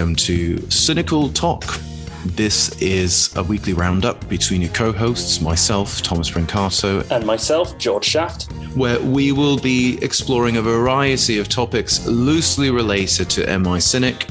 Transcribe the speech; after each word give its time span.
Welcome 0.00 0.16
to 0.16 0.70
Cynical 0.70 1.28
Talk. 1.28 1.78
This 2.24 2.70
is 2.80 3.36
a 3.36 3.42
weekly 3.42 3.74
roundup 3.74 4.26
between 4.30 4.62
your 4.62 4.72
co 4.72 4.92
hosts, 4.92 5.42
myself, 5.42 6.00
Thomas 6.00 6.30
Brancato, 6.30 7.06
and 7.10 7.26
myself, 7.26 7.76
George 7.76 8.06
Shaft, 8.06 8.50
where 8.74 8.98
we 8.98 9.32
will 9.32 9.58
be 9.58 9.98
exploring 10.00 10.56
a 10.56 10.62
variety 10.62 11.36
of 11.36 11.50
topics 11.50 12.06
loosely 12.06 12.70
related 12.70 13.28
to 13.28 13.58
MI 13.58 13.78
Cynic 13.78 14.26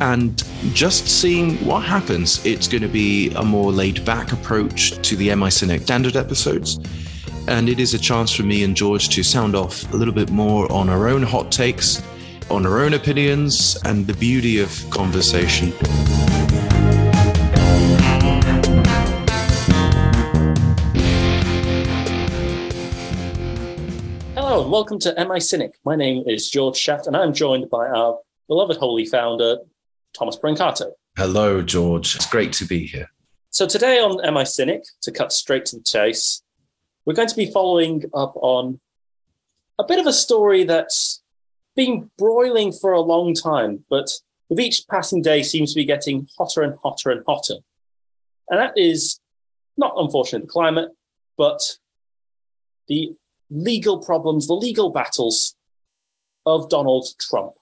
and 0.00 0.42
just 0.72 1.06
seeing 1.06 1.64
what 1.64 1.84
happens. 1.84 2.44
It's 2.44 2.66
going 2.66 2.82
to 2.82 2.88
be 2.88 3.30
a 3.34 3.44
more 3.44 3.70
laid 3.70 4.04
back 4.04 4.32
approach 4.32 5.00
to 5.08 5.14
the 5.14 5.32
MI 5.36 5.50
Cynic 5.50 5.82
standard 5.82 6.16
episodes. 6.16 6.80
And 7.46 7.68
it 7.68 7.78
is 7.78 7.94
a 7.94 7.98
chance 8.00 8.32
for 8.32 8.42
me 8.42 8.64
and 8.64 8.76
George 8.76 9.08
to 9.10 9.22
sound 9.22 9.54
off 9.54 9.88
a 9.92 9.96
little 9.96 10.12
bit 10.12 10.30
more 10.30 10.70
on 10.72 10.88
our 10.88 11.06
own 11.06 11.22
hot 11.22 11.52
takes 11.52 12.02
on 12.50 12.64
our 12.64 12.80
own 12.80 12.94
opinions 12.94 13.76
and 13.84 14.06
the 14.06 14.14
beauty 14.14 14.60
of 14.60 14.70
conversation. 14.90 15.72
Hello 24.34 24.62
and 24.62 24.70
welcome 24.70 24.98
to 25.00 25.26
MI 25.28 25.40
Cynic. 25.40 25.74
My 25.84 25.96
name 25.96 26.22
is 26.26 26.48
George 26.48 26.76
Shaft 26.76 27.08
and 27.08 27.16
I'm 27.16 27.32
joined 27.32 27.68
by 27.68 27.88
our 27.88 28.20
beloved 28.46 28.76
holy 28.76 29.06
founder, 29.06 29.58
Thomas 30.16 30.36
Brancato. 30.36 30.92
Hello, 31.16 31.62
George. 31.62 32.14
It's 32.14 32.30
great 32.30 32.52
to 32.54 32.64
be 32.64 32.86
here. 32.86 33.10
So 33.50 33.66
today 33.66 33.98
on 33.98 34.34
MI 34.34 34.44
Cynic, 34.44 34.84
to 35.02 35.10
cut 35.10 35.32
straight 35.32 35.64
to 35.66 35.76
the 35.76 35.82
chase, 35.82 36.42
we're 37.04 37.14
going 37.14 37.28
to 37.28 37.36
be 37.36 37.50
following 37.50 38.04
up 38.14 38.34
on 38.36 38.78
a 39.78 39.84
bit 39.84 39.98
of 39.98 40.06
a 40.06 40.12
story 40.12 40.64
that's 40.64 41.15
been 41.76 42.10
broiling 42.18 42.72
for 42.72 42.92
a 42.92 43.00
long 43.00 43.34
time, 43.34 43.84
but 43.90 44.10
with 44.48 44.60
each 44.60 44.86
passing 44.88 45.22
day 45.22 45.42
seems 45.42 45.72
to 45.72 45.80
be 45.80 45.84
getting 45.84 46.28
hotter 46.38 46.62
and 46.62 46.76
hotter 46.82 47.10
and 47.10 47.22
hotter. 47.26 47.56
And 48.48 48.58
that 48.58 48.76
is 48.76 49.20
not 49.76 49.94
unfortunately 49.96 50.46
the 50.46 50.52
climate, 50.52 50.90
but 51.36 51.60
the 52.88 53.14
legal 53.50 53.98
problems, 53.98 54.46
the 54.46 54.54
legal 54.54 54.90
battles 54.90 55.54
of 56.44 56.68
Donald 56.68 57.06
Trump. 57.20 57.52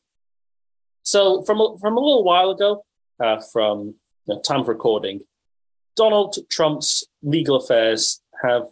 So 1.02 1.42
from 1.42 1.60
a, 1.60 1.76
from 1.80 1.96
a 1.96 2.00
little 2.00 2.24
while 2.24 2.50
ago, 2.50 2.84
uh, 3.20 3.40
from 3.52 3.94
the 4.26 4.40
time 4.46 4.60
of 4.60 4.68
recording, 4.68 5.22
Donald 5.96 6.36
Trump's 6.50 7.06
legal 7.22 7.56
affairs 7.56 8.20
have 8.42 8.66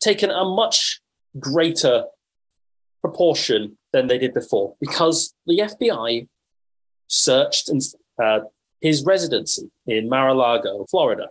taken 0.00 0.30
a 0.30 0.44
much 0.44 1.00
greater 1.38 2.04
proportion 3.00 3.76
than 3.94 4.08
they 4.08 4.18
did 4.18 4.34
before 4.34 4.74
because 4.80 5.32
the 5.46 5.60
FBI 5.60 6.26
searched 7.06 7.70
uh, 8.20 8.40
his 8.80 9.04
residency 9.04 9.70
in 9.86 10.08
Mar 10.08 10.28
a 10.30 10.34
Lago, 10.34 10.84
Florida, 10.90 11.28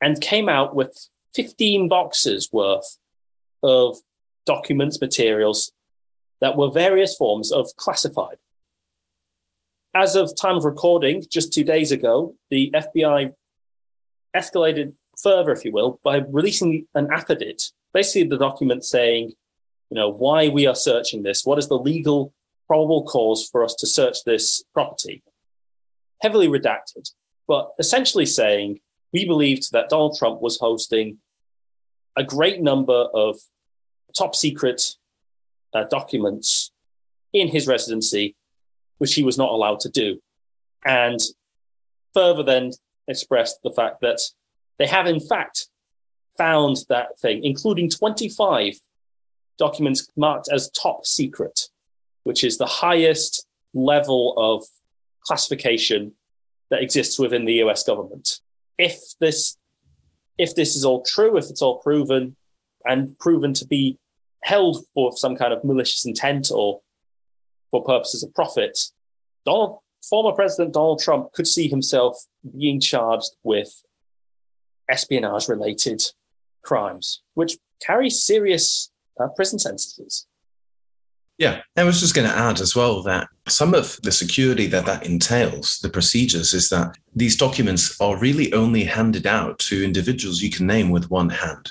and 0.00 0.20
came 0.20 0.48
out 0.48 0.76
with 0.76 0.96
15 1.34 1.88
boxes 1.88 2.48
worth 2.52 2.98
of 3.64 3.98
documents, 4.46 5.00
materials 5.00 5.72
that 6.40 6.56
were 6.56 6.70
various 6.70 7.16
forms 7.16 7.50
of 7.50 7.66
classified. 7.76 8.36
As 9.92 10.14
of 10.14 10.36
time 10.36 10.56
of 10.56 10.64
recording, 10.64 11.24
just 11.28 11.52
two 11.52 11.64
days 11.64 11.90
ago, 11.90 12.36
the 12.48 12.70
FBI 12.72 13.32
escalated 14.36 14.92
further, 15.20 15.50
if 15.50 15.64
you 15.64 15.72
will, 15.72 15.98
by 16.04 16.18
releasing 16.30 16.86
an 16.94 17.08
affidavit, 17.10 17.72
basically 17.92 18.28
the 18.28 18.38
document 18.38 18.84
saying 18.84 19.32
you 19.90 19.94
know, 19.94 20.08
why 20.08 20.48
we 20.48 20.66
are 20.66 20.74
searching 20.74 21.22
this. 21.22 21.44
What 21.44 21.58
is 21.58 21.68
the 21.68 21.78
legal 21.78 22.32
probable 22.66 23.04
cause 23.04 23.48
for 23.50 23.64
us 23.64 23.74
to 23.76 23.86
search 23.86 24.24
this 24.24 24.64
property? 24.72 25.22
Heavily 26.22 26.48
redacted, 26.48 27.10
but 27.46 27.70
essentially 27.78 28.26
saying 28.26 28.80
we 29.12 29.24
believed 29.24 29.72
that 29.72 29.88
Donald 29.88 30.16
Trump 30.18 30.40
was 30.40 30.58
hosting 30.58 31.18
a 32.16 32.24
great 32.24 32.60
number 32.60 33.06
of 33.14 33.36
top 34.16 34.34
secret 34.34 34.96
uh, 35.74 35.84
documents 35.84 36.72
in 37.32 37.48
his 37.48 37.66
residency, 37.66 38.34
which 38.98 39.14
he 39.14 39.22
was 39.22 39.38
not 39.38 39.50
allowed 39.50 39.80
to 39.80 39.90
do. 39.90 40.18
And 40.84 41.20
further 42.14 42.42
then 42.42 42.72
expressed 43.06 43.58
the 43.62 43.70
fact 43.70 44.00
that 44.00 44.20
they 44.78 44.86
have, 44.86 45.06
in 45.06 45.20
fact, 45.20 45.68
found 46.38 46.78
that 46.88 47.18
thing, 47.20 47.44
including 47.44 47.90
25 47.90 48.74
documents 49.58 50.08
marked 50.16 50.48
as 50.52 50.70
top 50.70 51.06
secret, 51.06 51.68
which 52.24 52.44
is 52.44 52.58
the 52.58 52.66
highest 52.66 53.46
level 53.74 54.34
of 54.36 54.64
classification 55.22 56.12
that 56.70 56.82
exists 56.82 57.18
within 57.18 57.44
the 57.44 57.54
US 57.64 57.82
government. 57.82 58.40
If 58.78 58.98
this 59.20 59.56
if 60.38 60.54
this 60.54 60.76
is 60.76 60.84
all 60.84 61.02
true, 61.02 61.38
if 61.38 61.48
it's 61.48 61.62
all 61.62 61.78
proven 61.78 62.36
and 62.84 63.18
proven 63.18 63.54
to 63.54 63.66
be 63.66 63.98
held 64.42 64.84
for 64.94 65.16
some 65.16 65.34
kind 65.34 65.52
of 65.52 65.64
malicious 65.64 66.04
intent 66.04 66.50
or 66.52 66.80
for 67.70 67.82
purposes 67.82 68.22
of 68.22 68.34
profit, 68.34 68.78
Donald, 69.46 69.78
former 70.08 70.32
President 70.32 70.74
Donald 70.74 71.00
Trump 71.00 71.32
could 71.32 71.46
see 71.46 71.68
himself 71.68 72.26
being 72.56 72.80
charged 72.80 73.30
with 73.42 73.82
espionage 74.90 75.48
related 75.48 76.02
crimes, 76.62 77.22
which 77.34 77.56
carry 77.80 78.10
serious 78.10 78.90
uh, 79.20 79.28
prison 79.28 79.58
sentences. 79.58 80.26
Yeah, 81.38 81.60
And 81.76 81.84
I 81.84 81.84
was 81.84 82.00
just 82.00 82.14
going 82.14 82.28
to 82.28 82.34
add 82.34 82.60
as 82.60 82.74
well 82.74 83.02
that 83.02 83.28
some 83.46 83.74
of 83.74 84.00
the 84.02 84.12
security 84.12 84.66
that 84.68 84.86
that 84.86 85.04
entails, 85.04 85.78
the 85.80 85.90
procedures, 85.90 86.54
is 86.54 86.70
that 86.70 86.96
these 87.14 87.36
documents 87.36 88.00
are 88.00 88.16
really 88.16 88.52
only 88.54 88.84
handed 88.84 89.26
out 89.26 89.58
to 89.60 89.84
individuals 89.84 90.40
you 90.40 90.50
can 90.50 90.66
name 90.66 90.88
with 90.88 91.10
one 91.10 91.28
hand. 91.28 91.70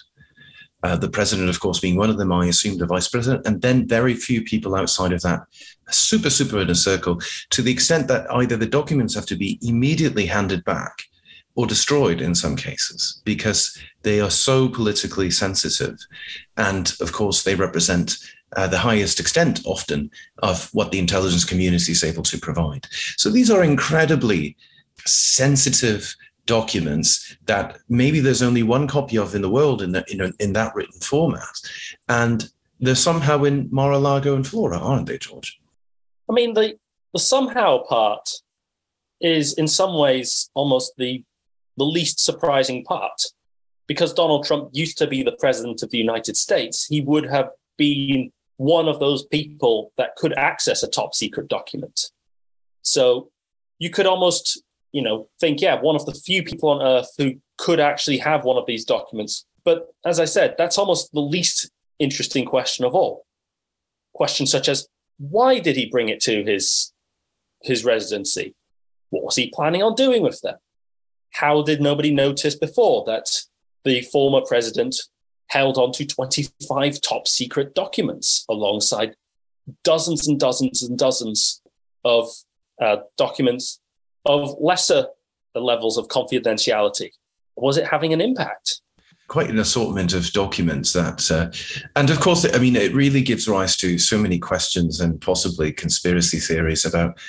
Uh, 0.83 0.95
the 0.95 1.09
president, 1.09 1.50
of 1.50 1.59
course, 1.59 1.79
being 1.79 1.95
one 1.95 2.11
of 2.11 2.17
them, 2.17 2.31
I 2.31 2.45
assume 2.45 2.78
the 2.78 2.85
vice 2.85 3.07
president, 3.07 3.47
and 3.47 3.59
then 3.59 3.88
very 3.88 4.13
few 4.13 4.44
people 4.44 4.75
outside 4.75 5.13
of 5.13 5.22
that, 5.23 5.41
super, 5.89 6.29
super 6.29 6.59
inner 6.59 6.75
circle, 6.75 7.19
to 7.50 7.63
the 7.63 7.72
extent 7.72 8.07
that 8.07 8.29
either 8.31 8.56
the 8.56 8.67
documents 8.67 9.16
have 9.16 9.25
to 9.27 9.35
be 9.35 9.57
immediately 9.63 10.27
handed 10.27 10.63
back 10.63 11.01
or 11.55 11.66
destroyed 11.66 12.21
in 12.21 12.35
some 12.35 12.55
cases 12.55 13.21
because 13.23 13.77
they 14.03 14.19
are 14.19 14.29
so 14.29 14.67
politically 14.67 15.31
sensitive. 15.31 15.97
And 16.57 16.93
of 17.01 17.11
course, 17.13 17.43
they 17.43 17.55
represent 17.55 18.17
uh, 18.55 18.67
the 18.67 18.77
highest 18.77 19.19
extent 19.19 19.61
often 19.65 20.11
of 20.44 20.69
what 20.73 20.91
the 20.91 20.99
intelligence 20.99 21.45
community 21.45 21.91
is 21.91 22.03
able 22.03 22.23
to 22.23 22.38
provide. 22.38 22.88
So 23.17 23.29
these 23.29 23.49
are 23.49 23.63
incredibly 23.63 24.55
sensitive 25.05 26.15
documents 26.45 27.35
that 27.47 27.77
maybe 27.89 28.19
there's 28.19 28.44
only 28.44 28.63
one 28.63 28.88
copy 28.88 29.17
of 29.17 29.33
in 29.33 29.41
the 29.41 29.49
world 29.49 29.81
in, 29.81 29.91
the, 29.91 30.05
in, 30.09 30.33
in 30.39 30.53
that 30.53 30.75
written 30.75 30.99
format. 30.99 31.55
And 32.07 32.47
they're 32.79 32.95
somehow 32.95 33.44
in 33.44 33.67
Mar-a-Lago 33.71 34.35
and 34.35 34.45
Flora, 34.45 34.77
aren't 34.77 35.07
they, 35.07 35.17
George? 35.17 35.59
I 36.29 36.33
mean, 36.33 36.53
the, 36.53 36.77
the 37.13 37.19
somehow 37.19 37.83
part 37.83 38.29
is 39.21 39.53
in 39.53 39.67
some 39.67 39.97
ways 39.97 40.49
almost 40.53 40.94
the 40.97 41.23
the 41.78 41.86
least 41.86 42.19
surprising 42.19 42.84
part. 42.84 43.22
Because 43.88 44.13
Donald 44.13 44.46
Trump 44.46 44.69
used 44.74 44.97
to 44.97 45.08
be 45.08 45.22
the 45.22 45.36
president 45.40 45.84
of 45.84 45.91
the 45.91 45.97
United 45.97 46.36
States, 46.36 46.86
he 46.86 47.02
would 47.02 47.25
have 47.25 47.50
been 47.78 48.31
one 48.58 48.88
of 48.88 49.00
those 49.00 49.25
people 49.25 49.92
that 49.98 50.16
could 50.16 50.36
access 50.38 50.81
a 50.81 50.88
top 50.88 51.13
secret 51.13 51.48
document. 51.48 52.12
So 52.81 53.30
you 53.80 53.89
could 53.89 54.06
almost, 54.06 54.63
you 54.92 55.01
know, 55.01 55.27
think, 55.39 55.62
yeah, 55.62 55.80
one 55.80 55.95
of 55.95 56.06
the 56.06 56.13
few 56.13 56.42
people 56.44 56.69
on 56.69 56.81
earth 56.81 57.12
who 57.18 57.33
could 57.57 57.80
actually 57.80 58.18
have 58.18 58.45
one 58.45 58.57
of 58.57 58.66
these 58.66 58.86
documents. 58.86 59.45
But 59.63 59.88
as 60.06 60.19
I 60.19 60.25
said, 60.25 60.56
that's 60.57 60.78
almost 60.78 61.12
the 61.12 61.19
least 61.21 61.69
interesting 62.00 62.45
question 62.45 62.86
of 62.86 62.95
all. 62.95 63.25
Questions 64.13 64.51
such 64.51 64.69
as 64.69 64.88
why 65.18 65.60
did 65.60 65.75
he 65.75 65.88
bring 65.88 66.10
it 66.10 66.19
to 66.21 66.44
his 66.44 66.94
his 67.62 67.83
residency? 67.83 68.54
What 69.10 69.24
was 69.24 69.36
he 69.36 69.51
planning 69.54 69.81
on 69.81 69.95
doing 69.95 70.21
with 70.21 70.39
them? 70.42 70.56
How 71.35 71.61
did 71.61 71.81
nobody 71.81 72.13
notice 72.13 72.55
before 72.55 73.03
that 73.05 73.29
the 73.83 74.01
former 74.03 74.39
president 74.47 74.95
held 75.47 75.77
on 75.77 75.91
to 75.91 76.05
25 76.05 77.01
top 77.01 77.27
secret 77.27 77.75
documents 77.75 78.45
alongside 78.49 79.15
dozens 79.83 80.27
and 80.29 80.39
dozens 80.39 80.81
and 80.81 80.97
dozens 80.97 81.61
of 82.05 82.29
uh, 82.81 82.97
documents 83.17 83.81
of 84.25 84.55
lesser 84.61 85.07
levels 85.53 85.97
of 85.97 86.07
confidentiality? 86.07 87.09
Was 87.57 87.75
it 87.75 87.85
having 87.85 88.13
an 88.13 88.21
impact? 88.21 88.79
Quite 89.27 89.49
an 89.49 89.59
assortment 89.59 90.13
of 90.13 90.31
documents 90.31 90.93
that, 90.93 91.29
uh, 91.31 91.51
and 91.97 92.09
of 92.11 92.19
course, 92.21 92.45
I 92.45 92.59
mean, 92.59 92.77
it 92.77 92.93
really 92.93 93.21
gives 93.21 93.47
rise 93.47 93.75
to 93.77 93.97
so 93.97 94.17
many 94.17 94.39
questions 94.39 95.01
and 95.01 95.19
possibly 95.19 95.73
conspiracy 95.73 96.39
theories 96.39 96.85
about 96.85 97.19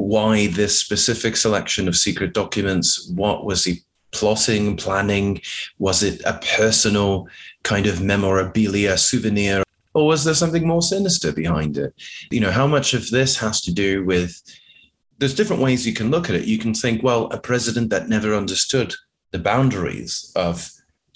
why 0.00 0.48
this 0.48 0.78
specific 0.78 1.36
selection 1.36 1.88
of 1.88 1.96
secret 1.96 2.34
documents? 2.34 3.10
What 3.14 3.44
was 3.44 3.64
he 3.64 3.82
plotting, 4.12 4.76
planning? 4.76 5.40
Was 5.78 6.02
it 6.02 6.20
a 6.24 6.40
personal 6.56 7.28
kind 7.62 7.86
of 7.86 8.02
memorabilia 8.02 8.96
souvenir? 8.96 9.62
Or 9.94 10.06
was 10.06 10.24
there 10.24 10.34
something 10.34 10.66
more 10.66 10.82
sinister 10.82 11.32
behind 11.32 11.76
it? 11.76 11.92
You 12.30 12.40
know, 12.40 12.50
how 12.50 12.66
much 12.66 12.94
of 12.94 13.10
this 13.10 13.36
has 13.38 13.60
to 13.62 13.72
do 13.72 14.04
with 14.04 14.40
there's 15.18 15.34
different 15.34 15.62
ways 15.62 15.86
you 15.86 15.92
can 15.92 16.10
look 16.10 16.30
at 16.30 16.34
it. 16.34 16.46
You 16.46 16.58
can 16.58 16.72
think, 16.72 17.02
well, 17.02 17.26
a 17.26 17.38
president 17.38 17.90
that 17.90 18.08
never 18.08 18.34
understood 18.34 18.94
the 19.32 19.38
boundaries 19.38 20.32
of 20.34 20.70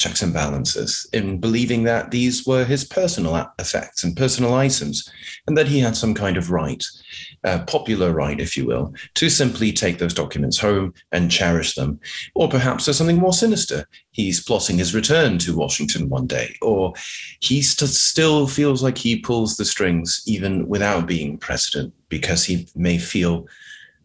checks 0.04 0.20
and 0.20 0.34
balances 0.34 1.08
in 1.14 1.38
believing 1.40 1.84
that 1.84 2.10
these 2.10 2.46
were 2.46 2.62
his 2.62 2.84
personal 2.84 3.50
effects 3.58 4.04
and 4.04 4.14
personal 4.14 4.52
items, 4.52 5.10
and 5.46 5.56
that 5.56 5.66
he 5.66 5.80
had 5.80 5.96
some 5.96 6.12
kind 6.12 6.36
of 6.36 6.50
right, 6.50 6.84
uh, 7.44 7.64
popular 7.66 8.12
right, 8.12 8.38
if 8.38 8.54
you 8.54 8.66
will, 8.66 8.92
to 9.14 9.30
simply 9.30 9.72
take 9.72 9.96
those 9.96 10.12
documents 10.12 10.58
home 10.58 10.92
and 11.12 11.30
cherish 11.30 11.74
them. 11.74 11.98
Or 12.34 12.50
perhaps 12.50 12.84
there's 12.84 12.98
something 12.98 13.16
more 13.18 13.32
sinister. 13.32 13.86
He's 14.10 14.44
plotting 14.44 14.76
his 14.76 14.94
return 14.94 15.38
to 15.38 15.56
Washington 15.56 16.10
one 16.10 16.26
day, 16.26 16.54
or 16.60 16.92
he 17.40 17.62
st- 17.62 17.88
still 17.88 18.46
feels 18.46 18.82
like 18.82 18.98
he 18.98 19.20
pulls 19.20 19.56
the 19.56 19.64
strings 19.64 20.22
even 20.26 20.68
without 20.68 21.06
being 21.06 21.38
president 21.38 21.94
because 22.10 22.44
he 22.44 22.68
may 22.76 22.98
feel 22.98 23.46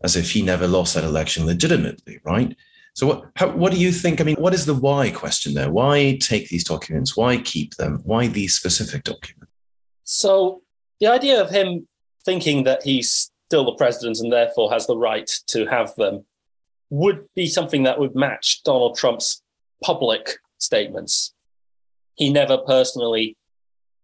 as 0.05 0.15
if 0.15 0.31
he 0.31 0.41
never 0.41 0.65
lost 0.65 0.95
that 0.95 1.03
election 1.03 1.45
legitimately, 1.45 2.19
right? 2.23 2.55
So 2.99 3.07
what 3.07 3.31
how, 3.37 3.47
what 3.51 3.71
do 3.71 3.79
you 3.79 3.93
think? 3.93 4.19
I 4.19 4.25
mean, 4.25 4.35
what 4.35 4.53
is 4.53 4.65
the 4.65 4.73
why 4.73 5.09
question 5.09 5.53
there? 5.53 5.71
Why 5.71 6.17
take 6.19 6.49
these 6.49 6.65
documents? 6.65 7.15
Why 7.15 7.37
keep 7.37 7.75
them? 7.75 8.01
Why 8.03 8.27
these 8.27 8.55
specific 8.55 9.05
documents? 9.05 9.53
So 10.03 10.63
the 10.99 11.07
idea 11.07 11.41
of 11.41 11.49
him 11.49 11.87
thinking 12.25 12.65
that 12.65 12.83
he's 12.83 13.31
still 13.47 13.63
the 13.63 13.75
president 13.75 14.19
and 14.19 14.33
therefore 14.33 14.69
has 14.73 14.85
the 14.85 14.97
right 14.97 15.31
to 15.47 15.65
have 15.67 15.95
them 15.95 16.25
would 16.89 17.25
be 17.37 17.47
something 17.47 17.83
that 17.83 17.99
would 17.99 18.15
match 18.15 18.63
Donald 18.65 18.97
Trump's 18.97 19.43
public 19.81 20.31
statements. 20.57 21.33
He 22.15 22.29
never 22.29 22.57
personally 22.57 23.37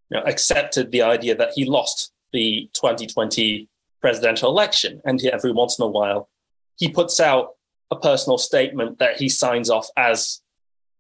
you 0.10 0.18
know, 0.18 0.24
accepted 0.24 0.94
the 0.94 1.02
idea 1.02 1.36
that 1.36 1.52
he 1.54 1.66
lost 1.66 2.14
the 2.32 2.70
2020 2.72 3.68
presidential 4.00 4.50
election. 4.50 5.02
And 5.04 5.22
every 5.26 5.52
once 5.52 5.78
in 5.78 5.84
a 5.84 5.90
while, 5.90 6.30
he 6.78 6.88
puts 6.88 7.20
out 7.20 7.55
a 7.96 8.00
personal 8.00 8.38
statement 8.38 9.00
that 9.00 9.18
he 9.18 9.30
signs 9.30 9.70
off 9.70 9.88
as, 9.98 10.42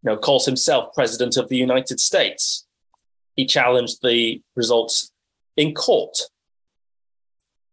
you 0.03 0.11
know, 0.11 0.17
calls 0.17 0.45
himself 0.45 0.93
president 0.93 1.37
of 1.37 1.49
the 1.49 1.57
United 1.57 1.99
States. 1.99 2.65
He 3.35 3.45
challenged 3.45 3.99
the 4.01 4.41
results 4.55 5.11
in 5.57 5.73
court 5.73 6.17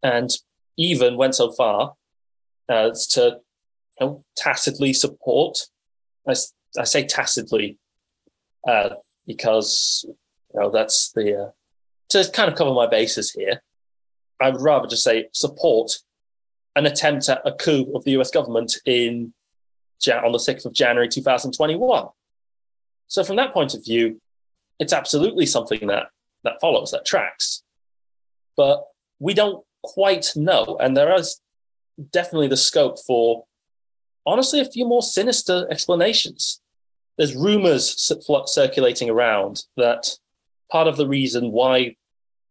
and 0.03 0.31
even 0.77 1.17
went 1.17 1.35
so 1.35 1.53
far 1.53 1.95
as 2.69 3.07
to 3.09 3.41
you 4.01 4.07
know, 4.07 4.25
tacitly 4.37 4.93
support. 4.93 5.67
I, 6.27 6.35
I 6.79 6.85
say 6.85 7.05
tacitly 7.05 7.79
uh, 8.67 8.91
because 9.27 10.05
you 10.07 10.61
know 10.61 10.71
that's 10.71 11.13
the 11.13 11.45
uh, 11.45 11.51
to 12.11 12.31
kind 12.33 12.51
of 12.51 12.57
cover 12.57 12.73
my 12.73 12.87
bases 12.87 13.33
here. 13.33 13.63
I 14.41 14.51
would 14.51 14.61
rather 14.61 14.89
just 14.89 15.05
say 15.05 15.29
support 15.33 15.99
an 16.77 16.87
attempt 16.87 17.29
at 17.29 17.43
a 17.45 17.53
coup 17.53 17.93
of 17.95 18.05
the 18.05 18.13
US 18.13 18.31
government 18.31 18.77
in 18.87 19.33
on 20.09 20.33
the 20.33 20.39
6th 20.39 20.67
of 20.67 20.73
January 20.73 21.09
2021. 21.09 22.09
So 23.07 23.23
from 23.23 23.37
that 23.37 23.53
point 23.53 23.75
of 23.75 23.85
view, 23.85 24.21
it's 24.79 24.93
absolutely 24.93 25.47
something 25.47 25.87
that 25.87 26.09
that 26.45 26.61
follows, 26.61 26.91
that 26.91 27.05
tracks. 27.05 27.63
But 28.57 28.85
we 29.21 29.33
don't 29.33 29.65
quite 29.83 30.33
know. 30.35 30.77
And 30.81 30.97
there 30.97 31.15
is 31.15 31.41
definitely 32.11 32.49
the 32.49 32.57
scope 32.57 32.99
for 33.07 33.45
honestly 34.27 34.61
a 34.61 34.65
few 34.65 34.87
more 34.87 35.03
sinister 35.03 35.69
explanations. 35.71 36.61
There's 37.17 37.37
rumors 37.37 38.13
circulating 38.47 39.09
around 39.09 39.63
that 39.77 40.19
part 40.71 40.89
of 40.89 40.97
the 40.97 41.07
reason 41.07 41.53
why 41.53 41.97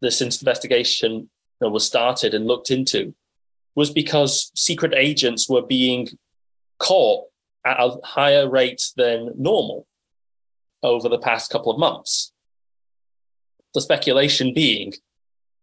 this 0.01 0.21
investigation 0.21 1.29
was 1.59 1.85
started 1.85 2.33
and 2.33 2.47
looked 2.47 2.71
into 2.71 3.13
was 3.75 3.91
because 3.91 4.51
secret 4.55 4.93
agents 4.95 5.49
were 5.49 5.61
being 5.61 6.07
caught 6.79 7.25
at 7.65 7.79
a 7.79 7.97
higher 8.03 8.49
rate 8.49 8.81
than 8.97 9.31
normal 9.37 9.85
over 10.83 11.07
the 11.09 11.19
past 11.19 11.51
couple 11.51 11.71
of 11.71 11.79
months. 11.79 12.31
The 13.73 13.81
speculation 13.81 14.53
being 14.53 14.93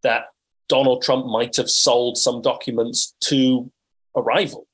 that 0.02 0.26
Donald 0.68 1.02
Trump 1.02 1.26
might 1.26 1.56
have 1.56 1.70
sold 1.70 2.16
some 2.16 2.40
documents 2.40 3.14
to 3.22 3.70
a 4.14 4.22
rival. 4.22 4.66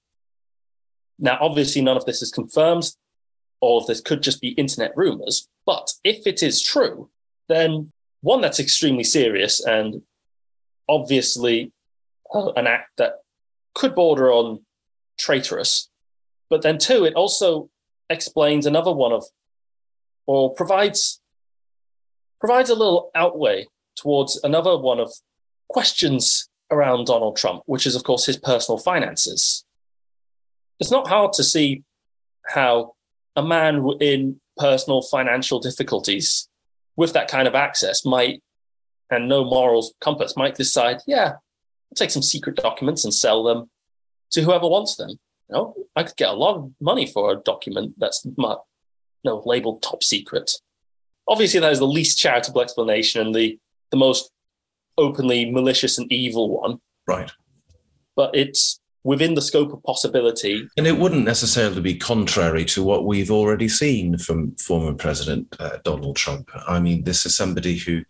Now, 1.18 1.38
obviously, 1.40 1.82
none 1.82 1.96
of 1.96 2.04
this 2.04 2.22
is 2.22 2.30
confirmed. 2.30 2.90
All 3.60 3.78
of 3.80 3.86
this 3.86 4.00
could 4.00 4.22
just 4.22 4.40
be 4.40 4.48
internet 4.48 4.92
rumors. 4.96 5.48
But 5.64 5.92
if 6.02 6.26
it 6.26 6.42
is 6.42 6.60
true, 6.60 7.10
then 7.48 7.92
one, 8.20 8.40
that's 8.40 8.60
extremely 8.60 9.04
serious 9.04 9.64
and 9.64 10.02
obviously 10.88 11.72
uh, 12.34 12.52
an 12.52 12.66
act 12.66 12.90
that 12.98 13.23
could 13.74 13.94
border 13.94 14.32
on 14.32 14.64
traitorous. 15.18 15.88
But 16.50 16.62
then, 16.62 16.78
two, 16.78 17.04
it 17.04 17.14
also 17.14 17.68
explains 18.10 18.66
another 18.66 18.92
one 18.92 19.12
of, 19.12 19.24
or 20.26 20.54
provides 20.54 21.20
provides 22.40 22.68
a 22.68 22.74
little 22.74 23.10
outway 23.14 23.66
towards 23.96 24.38
another 24.44 24.76
one 24.76 25.00
of 25.00 25.12
questions 25.68 26.48
around 26.70 27.06
Donald 27.06 27.36
Trump, 27.36 27.62
which 27.66 27.86
is, 27.86 27.94
of 27.94 28.04
course, 28.04 28.26
his 28.26 28.36
personal 28.36 28.78
finances. 28.78 29.64
It's 30.78 30.90
not 30.90 31.08
hard 31.08 31.32
to 31.34 31.44
see 31.44 31.82
how 32.46 32.94
a 33.36 33.42
man 33.42 33.82
in 34.00 34.40
personal 34.58 35.02
financial 35.02 35.58
difficulties 35.58 36.48
with 36.96 37.12
that 37.14 37.28
kind 37.28 37.48
of 37.48 37.54
access 37.54 38.04
might, 38.04 38.42
and 39.10 39.28
no 39.28 39.44
morals 39.44 39.94
compass, 40.00 40.36
might 40.36 40.54
decide, 40.54 40.98
yeah, 41.06 41.34
take 41.94 42.10
some 42.10 42.22
secret 42.22 42.56
documents 42.56 43.04
and 43.04 43.14
sell 43.14 43.42
them 43.44 43.70
to 44.32 44.42
whoever 44.42 44.68
wants 44.68 44.96
them. 44.96 45.10
You 45.10 45.56
know, 45.56 45.74
I 45.94 46.02
could 46.02 46.16
get 46.16 46.30
a 46.30 46.34
lot 46.34 46.56
of 46.56 46.72
money 46.80 47.06
for 47.06 47.32
a 47.32 47.36
document 47.36 47.94
that's 47.98 48.26
my, 48.36 48.52
you 49.22 49.30
know, 49.30 49.42
labeled 49.44 49.82
top 49.82 50.02
secret. 50.02 50.50
Obviously, 51.28 51.60
that 51.60 51.72
is 51.72 51.78
the 51.78 51.86
least 51.86 52.18
charitable 52.18 52.60
explanation 52.60 53.26
and 53.26 53.34
the, 53.34 53.58
the 53.90 53.96
most 53.96 54.30
openly 54.98 55.50
malicious 55.50 55.98
and 55.98 56.10
evil 56.12 56.60
one. 56.60 56.78
Right. 57.06 57.30
But 58.16 58.34
it's 58.34 58.80
within 59.04 59.34
the 59.34 59.42
scope 59.42 59.72
of 59.72 59.82
possibility. 59.82 60.66
And 60.76 60.86
it 60.86 60.98
wouldn't 60.98 61.24
necessarily 61.24 61.82
be 61.82 61.96
contrary 61.96 62.64
to 62.66 62.82
what 62.82 63.04
we've 63.04 63.30
already 63.30 63.68
seen 63.68 64.16
from 64.16 64.56
former 64.56 64.94
President 64.94 65.54
uh, 65.60 65.78
Donald 65.84 66.16
Trump. 66.16 66.50
I 66.66 66.80
mean, 66.80 67.04
this 67.04 67.26
is 67.26 67.36
somebody 67.36 67.76
who 67.76 68.02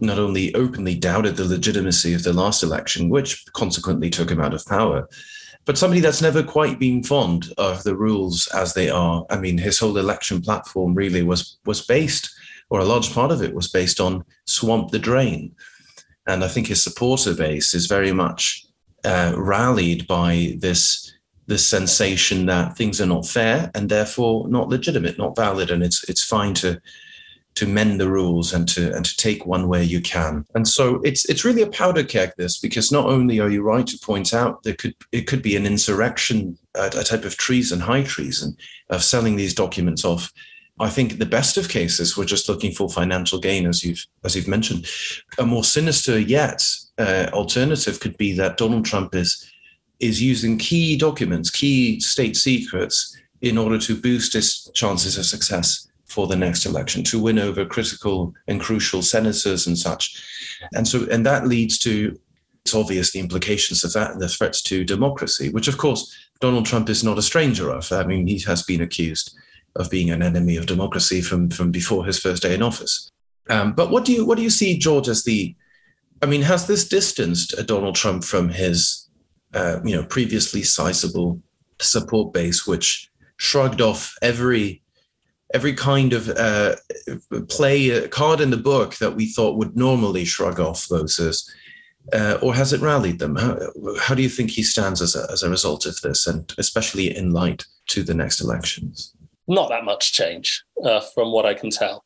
not 0.00 0.18
only 0.18 0.54
openly 0.54 0.96
doubted 0.96 1.36
the 1.36 1.44
legitimacy 1.44 2.12
of 2.12 2.24
the 2.24 2.32
last 2.32 2.62
election, 2.62 3.08
which 3.08 3.44
consequently 3.52 4.10
took 4.10 4.30
him 4.30 4.40
out 4.40 4.52
of 4.52 4.66
power, 4.66 5.08
but 5.64 5.78
somebody 5.78 6.00
that's 6.00 6.22
never 6.22 6.42
quite 6.42 6.80
been 6.80 7.04
fond 7.04 7.52
of 7.56 7.84
the 7.84 7.94
rules 7.94 8.48
as 8.48 8.74
they 8.74 8.90
are. 8.90 9.24
I 9.30 9.38
mean, 9.38 9.58
his 9.58 9.78
whole 9.78 9.96
election 9.96 10.42
platform 10.42 10.94
really 10.94 11.22
was 11.22 11.58
was 11.64 11.86
based, 11.86 12.34
or 12.68 12.80
a 12.80 12.84
large 12.84 13.12
part 13.14 13.30
of 13.30 13.42
it 13.42 13.54
was 13.54 13.68
based 13.68 14.00
on 14.00 14.24
swamp 14.46 14.90
the 14.90 14.98
drain. 14.98 15.54
And 16.26 16.42
I 16.42 16.48
think 16.48 16.66
his 16.66 16.82
supporter 16.82 17.34
base 17.34 17.74
is 17.74 17.86
very 17.86 18.12
much 18.12 18.66
uh, 19.04 19.34
rallied 19.36 20.06
by 20.06 20.56
this 20.58 21.12
this 21.46 21.68
sensation 21.68 22.46
that 22.46 22.76
things 22.76 23.00
are 23.00 23.06
not 23.06 23.26
fair 23.26 23.70
and 23.74 23.88
therefore 23.88 24.48
not 24.48 24.68
legitimate, 24.68 25.18
not 25.18 25.36
valid, 25.36 25.70
and 25.70 25.82
it's 25.82 26.08
it's 26.08 26.24
fine 26.24 26.54
to 26.54 26.80
to 27.54 27.66
mend 27.66 28.00
the 28.00 28.08
rules 28.08 28.54
and 28.54 28.66
to 28.66 28.94
and 28.94 29.04
to 29.04 29.16
take 29.16 29.44
one 29.44 29.68
where 29.68 29.82
you 29.82 30.00
can. 30.00 30.44
And 30.54 30.66
so 30.66 31.00
it's 31.02 31.28
it's 31.28 31.44
really 31.44 31.62
a 31.62 31.66
powder 31.70 32.04
keg 32.04 32.32
this 32.36 32.58
because 32.58 32.90
not 32.90 33.06
only 33.06 33.40
are 33.40 33.50
you 33.50 33.62
right 33.62 33.86
to 33.86 33.98
point 33.98 34.32
out 34.32 34.62
there 34.62 34.74
could 34.74 34.94
it 35.12 35.26
could 35.26 35.42
be 35.42 35.56
an 35.56 35.66
insurrection, 35.66 36.56
a, 36.74 36.86
a 36.86 37.04
type 37.04 37.24
of 37.24 37.36
treason, 37.36 37.80
high 37.80 38.04
treason 38.04 38.56
of 38.88 39.04
selling 39.04 39.36
these 39.36 39.54
documents 39.54 40.04
off. 40.04 40.32
I 40.82 40.88
think 40.88 41.18
the 41.18 41.26
best 41.26 41.56
of 41.56 41.68
cases 41.68 42.16
we're 42.16 42.24
just 42.24 42.48
looking 42.48 42.72
for 42.72 42.88
financial 42.88 43.38
gain, 43.38 43.66
as 43.66 43.84
you've 43.84 44.04
as 44.24 44.34
you've 44.34 44.48
mentioned. 44.48 44.86
A 45.38 45.46
more 45.46 45.62
sinister 45.62 46.18
yet 46.18 46.66
uh, 46.98 47.28
alternative 47.32 48.00
could 48.00 48.16
be 48.18 48.32
that 48.34 48.56
Donald 48.56 48.84
Trump 48.84 49.14
is 49.14 49.48
is 50.00 50.20
using 50.20 50.58
key 50.58 50.98
documents, 50.98 51.50
key 51.50 52.00
state 52.00 52.36
secrets, 52.36 53.16
in 53.42 53.56
order 53.56 53.78
to 53.78 53.94
boost 53.94 54.32
his 54.32 54.68
chances 54.74 55.16
of 55.16 55.24
success 55.24 55.88
for 56.06 56.26
the 56.26 56.36
next 56.36 56.66
election, 56.66 57.04
to 57.04 57.22
win 57.22 57.38
over 57.38 57.64
critical 57.64 58.34
and 58.48 58.60
crucial 58.60 59.02
senators 59.02 59.68
and 59.68 59.78
such. 59.78 60.20
And 60.74 60.86
so, 60.86 61.06
and 61.12 61.24
that 61.24 61.46
leads 61.46 61.78
to 61.80 62.18
it's 62.64 62.74
obvious 62.74 63.12
the 63.12 63.20
implications 63.20 63.84
of 63.84 63.92
that 63.92 64.18
the 64.18 64.28
threats 64.28 64.60
to 64.62 64.84
democracy, 64.84 65.48
which 65.50 65.68
of 65.68 65.78
course 65.78 66.12
Donald 66.40 66.66
Trump 66.66 66.88
is 66.90 67.04
not 67.04 67.18
a 67.18 67.22
stranger 67.22 67.70
of. 67.70 67.92
I 67.92 68.04
mean, 68.04 68.26
he 68.26 68.40
has 68.40 68.64
been 68.64 68.82
accused 68.82 69.36
of 69.76 69.90
being 69.90 70.10
an 70.10 70.22
enemy 70.22 70.56
of 70.56 70.66
democracy 70.66 71.22
from 71.22 71.50
from 71.50 71.70
before 71.70 72.04
his 72.04 72.18
first 72.18 72.42
day 72.42 72.54
in 72.54 72.62
office. 72.62 73.10
Um, 73.50 73.72
but 73.72 73.90
what 73.90 74.04
do 74.04 74.12
you 74.12 74.24
what 74.24 74.36
do 74.36 74.42
you 74.42 74.50
see, 74.50 74.78
George, 74.78 75.08
as 75.08 75.24
the 75.24 75.54
I 76.22 76.26
mean, 76.26 76.42
has 76.42 76.66
this 76.66 76.88
distanced 76.88 77.54
Donald 77.66 77.96
Trump 77.96 78.22
from 78.22 78.48
his, 78.48 79.08
uh, 79.54 79.80
you 79.84 79.96
know, 79.96 80.04
previously 80.04 80.62
sizable 80.62 81.40
support 81.80 82.32
base, 82.32 82.64
which 82.64 83.10
shrugged 83.38 83.80
off 83.80 84.14
every 84.22 84.82
every 85.52 85.74
kind 85.74 86.12
of 86.12 86.28
uh, 86.30 86.76
play 87.48 88.04
uh, 88.04 88.08
card 88.08 88.40
in 88.40 88.50
the 88.50 88.56
book 88.56 88.96
that 88.96 89.14
we 89.14 89.26
thought 89.26 89.58
would 89.58 89.76
normally 89.76 90.24
shrug 90.24 90.58
off 90.58 90.88
those 90.88 91.18
as 91.18 91.46
uh, 92.12 92.38
or 92.40 92.54
has 92.54 92.72
it 92.72 92.80
rallied 92.80 93.18
them? 93.18 93.36
How, 93.36 93.58
how 94.00 94.14
do 94.14 94.22
you 94.22 94.28
think 94.28 94.50
he 94.50 94.62
stands 94.62 95.02
as 95.02 95.14
a, 95.14 95.30
as 95.30 95.42
a 95.42 95.50
result 95.50 95.86
of 95.86 96.00
this, 96.00 96.26
and 96.26 96.52
especially 96.58 97.14
in 97.16 97.30
light 97.30 97.64
to 97.88 98.02
the 98.02 98.14
next 98.14 98.40
elections? 98.40 99.14
Not 99.48 99.70
that 99.70 99.84
much 99.84 100.12
change, 100.12 100.64
uh, 100.84 101.00
from 101.00 101.32
what 101.32 101.46
I 101.46 101.54
can 101.54 101.70
tell. 101.70 102.04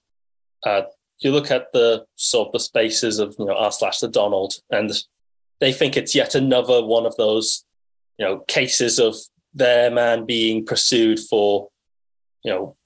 Uh, 0.64 0.82
you 1.20 1.32
look 1.32 1.50
at 1.50 1.72
the 1.72 2.04
sort 2.16 2.48
of 2.48 2.52
the 2.52 2.60
spaces 2.60 3.18
of 3.18 3.34
you 3.38 3.46
know 3.46 3.54
r 3.54 3.72
slash 3.72 3.98
the 3.98 4.08
Donald, 4.08 4.54
and 4.70 4.90
they 5.60 5.72
think 5.72 5.96
it's 5.96 6.14
yet 6.14 6.34
another 6.34 6.84
one 6.84 7.06
of 7.06 7.16
those 7.16 7.64
you 8.18 8.26
know 8.26 8.38
cases 8.48 8.98
of 8.98 9.16
their 9.54 9.90
man 9.90 10.26
being 10.26 10.64
pursued 10.64 11.18
for 11.18 11.68
you 12.42 12.52
know 12.52 12.76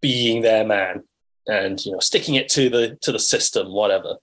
being 0.00 0.42
their 0.42 0.64
man 0.64 1.02
and 1.46 1.84
you 1.84 1.92
know 1.92 1.98
sticking 1.98 2.34
it 2.34 2.48
to 2.50 2.68
the 2.70 2.98
to 3.02 3.12
the 3.12 3.18
system, 3.18 3.72
whatever 3.72 4.16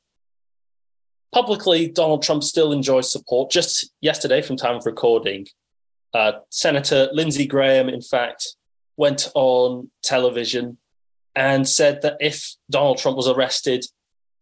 publicly, 1.31 1.87
Donald 1.87 2.23
Trump 2.23 2.43
still 2.43 2.71
enjoys 2.71 3.11
support. 3.11 3.51
Just 3.51 3.91
yesterday, 4.01 4.41
from 4.41 4.57
time 4.57 4.75
of 4.75 4.85
recording, 4.85 5.47
uh, 6.13 6.33
Senator 6.49 7.09
Lindsey 7.11 7.45
Graham, 7.45 7.89
in 7.89 8.01
fact, 8.01 8.55
went 8.99 9.29
on 9.33 9.89
television 10.03 10.77
and 11.33 11.67
said 11.67 12.01
that 12.01 12.17
if 12.19 12.55
Donald 12.69 12.97
Trump 12.97 13.15
was 13.15 13.29
arrested, 13.29 13.85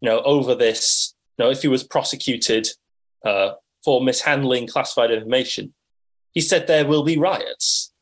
you 0.02 0.10
know, 0.10 0.20
over 0.24 0.56
this, 0.56 1.14
you 1.38 1.46
know, 1.46 1.52
if 1.52 1.62
he 1.62 1.68
was 1.68 1.84
prosecuted 1.84 2.68
uh, 3.24 3.52
for 3.86 4.02
mishandling 4.02 4.66
classified 4.66 5.12
information, 5.12 5.76
he 6.34 6.42
said 6.42 6.66
there 6.66 6.88
will 6.88 7.04
be 7.04 7.20
riots. 7.20 7.94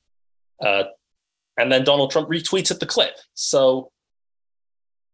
Uh, 0.65 0.83
and 1.57 1.69
then 1.69 1.83
Donald 1.83 2.11
Trump 2.11 2.29
retweeted 2.29 2.79
the 2.79 2.85
clip. 2.85 3.15
So 3.33 3.91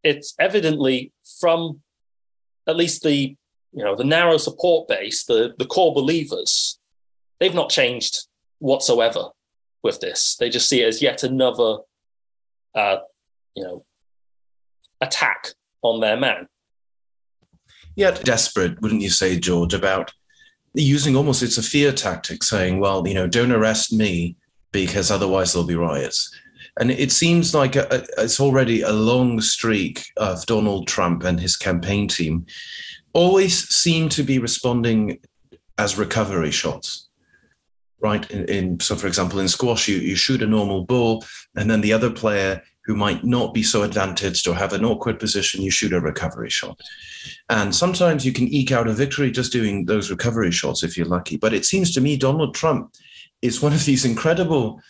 it's 0.03 0.36
evidently 0.39 1.12
from 1.39 1.81
at 2.67 2.75
least 2.75 3.01
the 3.01 3.36
you 3.74 3.83
know, 3.86 3.95
the 3.95 4.03
narrow 4.03 4.38
support 4.38 4.89
base, 4.89 5.24
the, 5.24 5.53
the 5.57 5.65
core 5.65 5.93
believers, 5.93 6.77
they've 7.39 7.55
not 7.55 7.69
changed 7.69 8.27
whatsoever 8.60 9.29
with 9.84 10.00
this. 10.00 10.36
They 10.40 10.50
just 10.50 10.70
see 10.70 10.82
it 10.82 10.88
as 10.88 11.02
yet 11.02 11.24
another, 11.24 11.78
uh, 12.76 12.98
you 13.56 13.64
know, 13.64 13.86
attack 15.02 15.50
on 15.82 16.00
their 16.00 16.18
man. 16.18 16.48
Yet 17.96 18.24
desperate, 18.24 18.82
wouldn't 18.82 19.02
you 19.02 19.10
say, 19.10 19.38
George, 19.38 19.74
about 19.74 20.14
using 20.74 21.16
almost 21.16 21.44
it's 21.44 21.58
a 21.58 21.64
fear 21.64 21.92
tactic, 21.92 22.44
saying, 22.44 22.80
well, 22.80 23.06
you 23.08 23.14
know, 23.14 23.28
don't 23.28 23.52
arrest 23.52 23.92
me 23.92 24.38
because 24.72 25.12
otherwise 25.12 25.52
there'll 25.52 25.68
be 25.68 25.76
riots. 25.76 26.34
And 26.80 26.90
it 26.90 27.12
seems 27.12 27.54
like 27.54 27.76
a, 27.76 27.88
a, 27.92 28.24
it's 28.24 28.40
already 28.40 28.82
a 28.82 28.94
long 28.94 29.42
streak 29.42 30.06
of 30.16 30.46
Donald 30.46 30.88
Trump 30.88 31.24
and 31.26 31.40
his 31.40 31.58
campaign 31.58 32.08
team 32.08 32.46
always 33.14 33.68
seem 33.68 34.08
to 34.10 34.24
be 34.24 34.40
responding 34.40 35.20
as 35.78 35.98
recovery 35.98 36.52
shots 36.52 37.10
right? 38.01 38.29
In, 38.31 38.46
in, 38.46 38.79
so 38.79 38.96
for 38.96 39.08
example 39.08 39.39
in 39.39 39.48
squash 39.48 39.88
you, 39.88 39.98
you 39.98 40.15
shoot 40.15 40.41
a 40.41 40.48
normal 40.48 40.86
ball 40.86 41.24
and 41.55 41.70
then 41.70 41.81
the 41.81 41.93
other 41.93 42.10
player 42.10 42.62
who 42.86 42.96
might 42.96 43.24
not 43.24 43.53
be 43.53 43.62
so 43.62 43.84
advantaged 43.84 44.48
or 44.48 44.55
have 44.55 44.74
an 44.74 44.84
awkward 44.84 45.20
position 45.20 45.62
you 45.62 45.70
shoot 45.70 45.93
a 45.93 46.00
recovery 46.00 46.50
shot. 46.50 46.79
And 47.50 47.75
sometimes 47.75 48.25
you 48.25 48.34
can 48.34 48.48
eke 48.48 48.72
out 48.72 48.88
a 48.88 48.93
victory 48.93 49.29
just 49.31 49.51
doing 49.51 49.86
those 49.86 50.10
recovery 50.10 50.51
shots 50.51 50.84
if 50.84 50.98
you're 50.98 51.05
lucky. 51.05 51.38
But 51.38 51.53
it 51.53 51.65
seems 51.65 51.93
to 51.93 52.01
me 52.01 52.17
donald 52.17 52.55
trump 52.55 52.93
is 53.41 53.62
one 53.62 53.74
of 53.74 53.86
these 53.86 54.05
incredible 54.05 54.81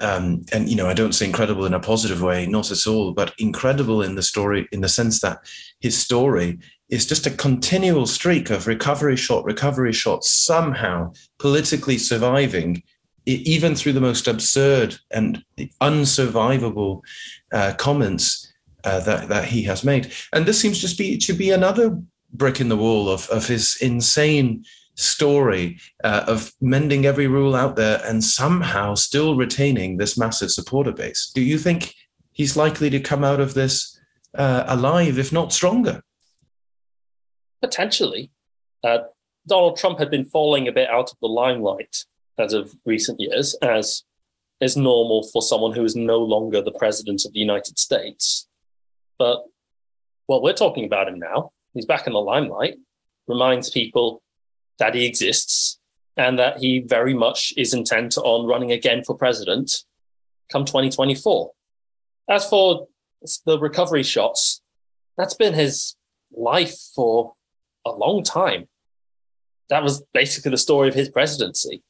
um, 0.00 0.44
and 0.52 0.68
you 0.68 0.76
know 0.76 0.88
i 0.88 0.94
don't 0.94 1.14
say 1.14 1.26
incredible 1.26 1.66
in 1.66 1.74
a 1.74 1.80
positive 1.80 2.22
way 2.22 2.46
not 2.46 2.70
at 2.70 2.86
all 2.86 3.12
but 3.12 3.34
incredible 3.38 4.02
in 4.02 4.14
the 4.14 4.22
story 4.22 4.68
in 4.72 4.80
the 4.80 4.88
sense 4.88 5.20
that 5.20 5.38
his 5.80 5.98
story 5.98 6.58
is 6.88 7.06
just 7.06 7.26
a 7.26 7.30
continual 7.30 8.06
streak 8.06 8.50
of 8.50 8.66
recovery 8.66 9.16
shot, 9.16 9.44
recovery 9.44 9.92
shot, 9.92 10.24
somehow 10.24 11.12
politically 11.38 11.98
surviving, 11.98 12.82
even 13.26 13.74
through 13.74 13.92
the 13.92 14.00
most 14.00 14.26
absurd 14.26 14.96
and 15.10 15.44
unsurvivable 15.80 17.02
uh, 17.52 17.74
comments 17.76 18.52
uh, 18.84 19.00
that, 19.00 19.28
that 19.28 19.44
he 19.44 19.62
has 19.62 19.84
made. 19.84 20.10
And 20.32 20.46
this 20.46 20.60
seems 20.60 20.80
to 20.80 20.96
be, 20.96 21.18
to 21.18 21.32
be 21.34 21.50
another 21.50 22.00
brick 22.32 22.60
in 22.60 22.68
the 22.68 22.76
wall 22.76 23.08
of, 23.10 23.28
of 23.28 23.46
his 23.46 23.76
insane 23.80 24.64
story 24.94 25.78
uh, 26.02 26.24
of 26.26 26.52
mending 26.60 27.06
every 27.06 27.26
rule 27.26 27.54
out 27.54 27.76
there 27.76 28.00
and 28.04 28.22
somehow 28.24 28.94
still 28.94 29.36
retaining 29.36 29.96
this 29.96 30.18
massive 30.18 30.50
supporter 30.50 30.92
base. 30.92 31.30
Do 31.34 31.40
you 31.40 31.58
think 31.58 31.94
he's 32.32 32.56
likely 32.56 32.90
to 32.90 33.00
come 33.00 33.24
out 33.24 33.40
of 33.40 33.54
this 33.54 33.98
uh, 34.34 34.64
alive, 34.66 35.18
if 35.18 35.32
not 35.32 35.52
stronger? 35.52 36.02
Potentially. 37.60 38.30
Uh, 38.84 38.98
Donald 39.46 39.76
Trump 39.76 39.98
had 39.98 40.10
been 40.10 40.24
falling 40.24 40.68
a 40.68 40.72
bit 40.72 40.88
out 40.88 41.10
of 41.10 41.16
the 41.20 41.26
limelight 41.26 42.04
as 42.38 42.52
of 42.52 42.74
recent 42.84 43.20
years, 43.20 43.54
as 43.62 44.04
is 44.60 44.76
normal 44.76 45.28
for 45.32 45.42
someone 45.42 45.72
who 45.72 45.84
is 45.84 45.96
no 45.96 46.18
longer 46.18 46.60
the 46.60 46.72
president 46.72 47.24
of 47.24 47.32
the 47.32 47.38
United 47.38 47.78
States. 47.78 48.46
But, 49.18 49.44
well, 50.28 50.42
we're 50.42 50.52
talking 50.52 50.84
about 50.84 51.08
him 51.08 51.18
now. 51.18 51.50
He's 51.74 51.86
back 51.86 52.06
in 52.06 52.12
the 52.12 52.20
limelight, 52.20 52.76
reminds 53.26 53.70
people 53.70 54.22
that 54.78 54.94
he 54.94 55.06
exists 55.06 55.78
and 56.16 56.38
that 56.38 56.58
he 56.58 56.80
very 56.80 57.14
much 57.14 57.54
is 57.56 57.72
intent 57.72 58.16
on 58.18 58.46
running 58.46 58.72
again 58.72 59.04
for 59.04 59.16
president 59.16 59.84
come 60.50 60.64
2024. 60.64 61.52
As 62.28 62.48
for 62.48 62.88
the 63.46 63.58
recovery 63.58 64.02
shots, 64.02 64.60
that's 65.16 65.34
been 65.34 65.54
his 65.54 65.94
life 66.32 66.76
for 66.94 67.34
a 67.94 67.98
long 67.98 68.22
time. 68.22 68.68
That 69.70 69.82
was 69.82 70.02
basically 70.14 70.50
the 70.50 70.58
story 70.58 70.88
of 70.88 70.94
his 70.94 71.08
presidency. 71.08 71.82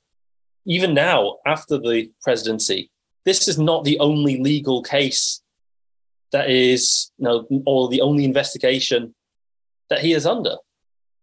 Even 0.66 0.94
now, 0.94 1.36
after 1.46 1.78
the 1.78 2.10
presidency, 2.22 2.90
this 3.24 3.48
is 3.48 3.58
not 3.58 3.84
the 3.84 3.98
only 4.00 4.40
legal 4.40 4.82
case 4.82 5.42
that 6.32 6.50
is, 6.50 7.10
you 7.18 7.24
know, 7.24 7.46
or 7.66 7.88
the 7.88 8.00
only 8.00 8.24
investigation 8.24 9.14
that 9.90 10.00
he 10.00 10.12
is 10.12 10.26
under. 10.26 10.56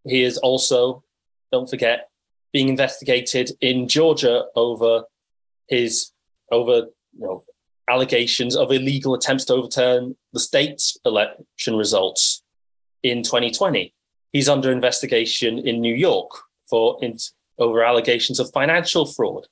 He 0.07 0.23
is 0.23 0.37
also, 0.37 1.03
don't 1.51 1.69
forget, 1.69 2.09
being 2.53 2.69
investigated 2.69 3.51
in 3.59 3.87
Georgia 3.87 4.45
over 4.55 5.03
his 5.67 6.11
over 6.51 6.87
you 7.13 7.25
know 7.25 7.43
allegations 7.89 8.55
of 8.55 8.71
illegal 8.71 9.13
attempts 9.13 9.45
to 9.45 9.53
overturn 9.53 10.15
the 10.33 10.39
state's 10.39 10.97
election 11.05 11.75
results 11.75 12.43
in 13.03 13.23
2020. 13.23 13.93
He's 14.35 14.49
under 14.49 14.69
investigation 14.69 15.65
in 15.65 15.79
New 15.79 15.95
York 15.95 16.29
for 16.69 16.99
in, 17.01 17.15
over 17.57 17.85
allegations 17.85 18.37
of 18.37 18.51
financial 18.51 19.05
fraud, 19.05 19.47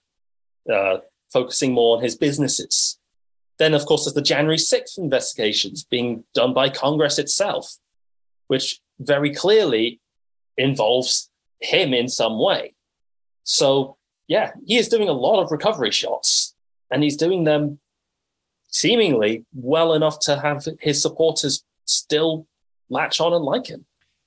uh, 0.70 0.98
focusing 1.32 1.72
more 1.72 1.96
on 1.96 2.04
his 2.04 2.18
businesses. 2.18 3.00
Then, 3.60 3.74
of 3.76 3.86
course, 3.86 4.04
there's 4.04 4.14
the 4.14 4.22
January 4.22 4.58
6th 4.58 4.98
investigations 4.98 5.86
being 5.86 6.26
done 6.34 6.54
by 6.54 6.68
Congress 6.68 7.18
itself, 7.18 7.78
which 8.48 8.82
very 9.00 9.34
clearly 9.34 10.02
involves 10.58 11.30
him 11.62 11.94
in 11.94 12.10
some 12.10 12.38
way. 12.38 12.74
So, 13.46 13.96
yeah, 14.28 14.52
he 14.66 14.76
is 14.76 14.90
doing 14.90 15.08
a 15.08 15.14
lot 15.14 15.42
of 15.42 15.50
recovery 15.54 15.92
shots, 15.92 16.56
and 16.92 17.04
he's 17.04 17.16
doing 17.16 17.46
them 17.46 17.80
seemingly 18.68 19.46
well 19.54 19.94
enough 19.94 20.20
to 20.24 20.42
have 20.42 20.68
his 20.82 21.02
supporters 21.02 21.64
still 21.86 22.48
latch 22.90 23.22
on 23.22 23.32
and 23.32 23.46
like 23.46 23.68
him. 23.68 23.86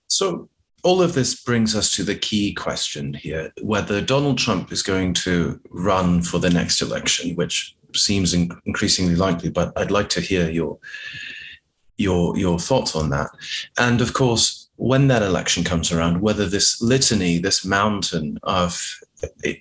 So, 0.09 0.49
all 0.83 1.03
of 1.03 1.15
this 1.15 1.43
brings 1.43 1.75
us 1.75 1.91
to 1.93 2.05
the 2.05 2.15
key 2.15 2.55
question 2.55 3.13
here 3.13 3.53
whether 3.61 4.01
Donald 4.01 4.39
Trump 4.39 4.71
is 4.71 4.83
going 4.83 5.15
to 5.15 5.61
run 5.71 6.23
for 6.23 6.39
the 6.39 6.51
next 6.51 6.81
election, 6.81 7.35
which 7.35 7.75
seems 7.95 8.35
in- 8.35 8.51
increasingly 8.67 9.17
likely, 9.17 9.51
but 9.51 9.73
I'd 9.77 9.91
like 9.91 10.09
to 10.11 10.21
hear 10.21 10.51
your. 10.51 10.79
Your, 11.99 12.37
your 12.37 12.59
thoughts 12.59 12.95
on 12.95 13.09
that. 13.09 13.31
And 13.79 14.03
of 14.03 14.13
course, 14.13 14.69
when 14.77 15.09
that 15.09 15.23
election 15.23 15.65
comes 15.65 15.91
around, 15.91 16.21
whether 16.21 16.47
this 16.47 16.83
litany, 16.83 17.39
this 17.39 17.65
mountain 17.65 18.39
of 18.43 18.79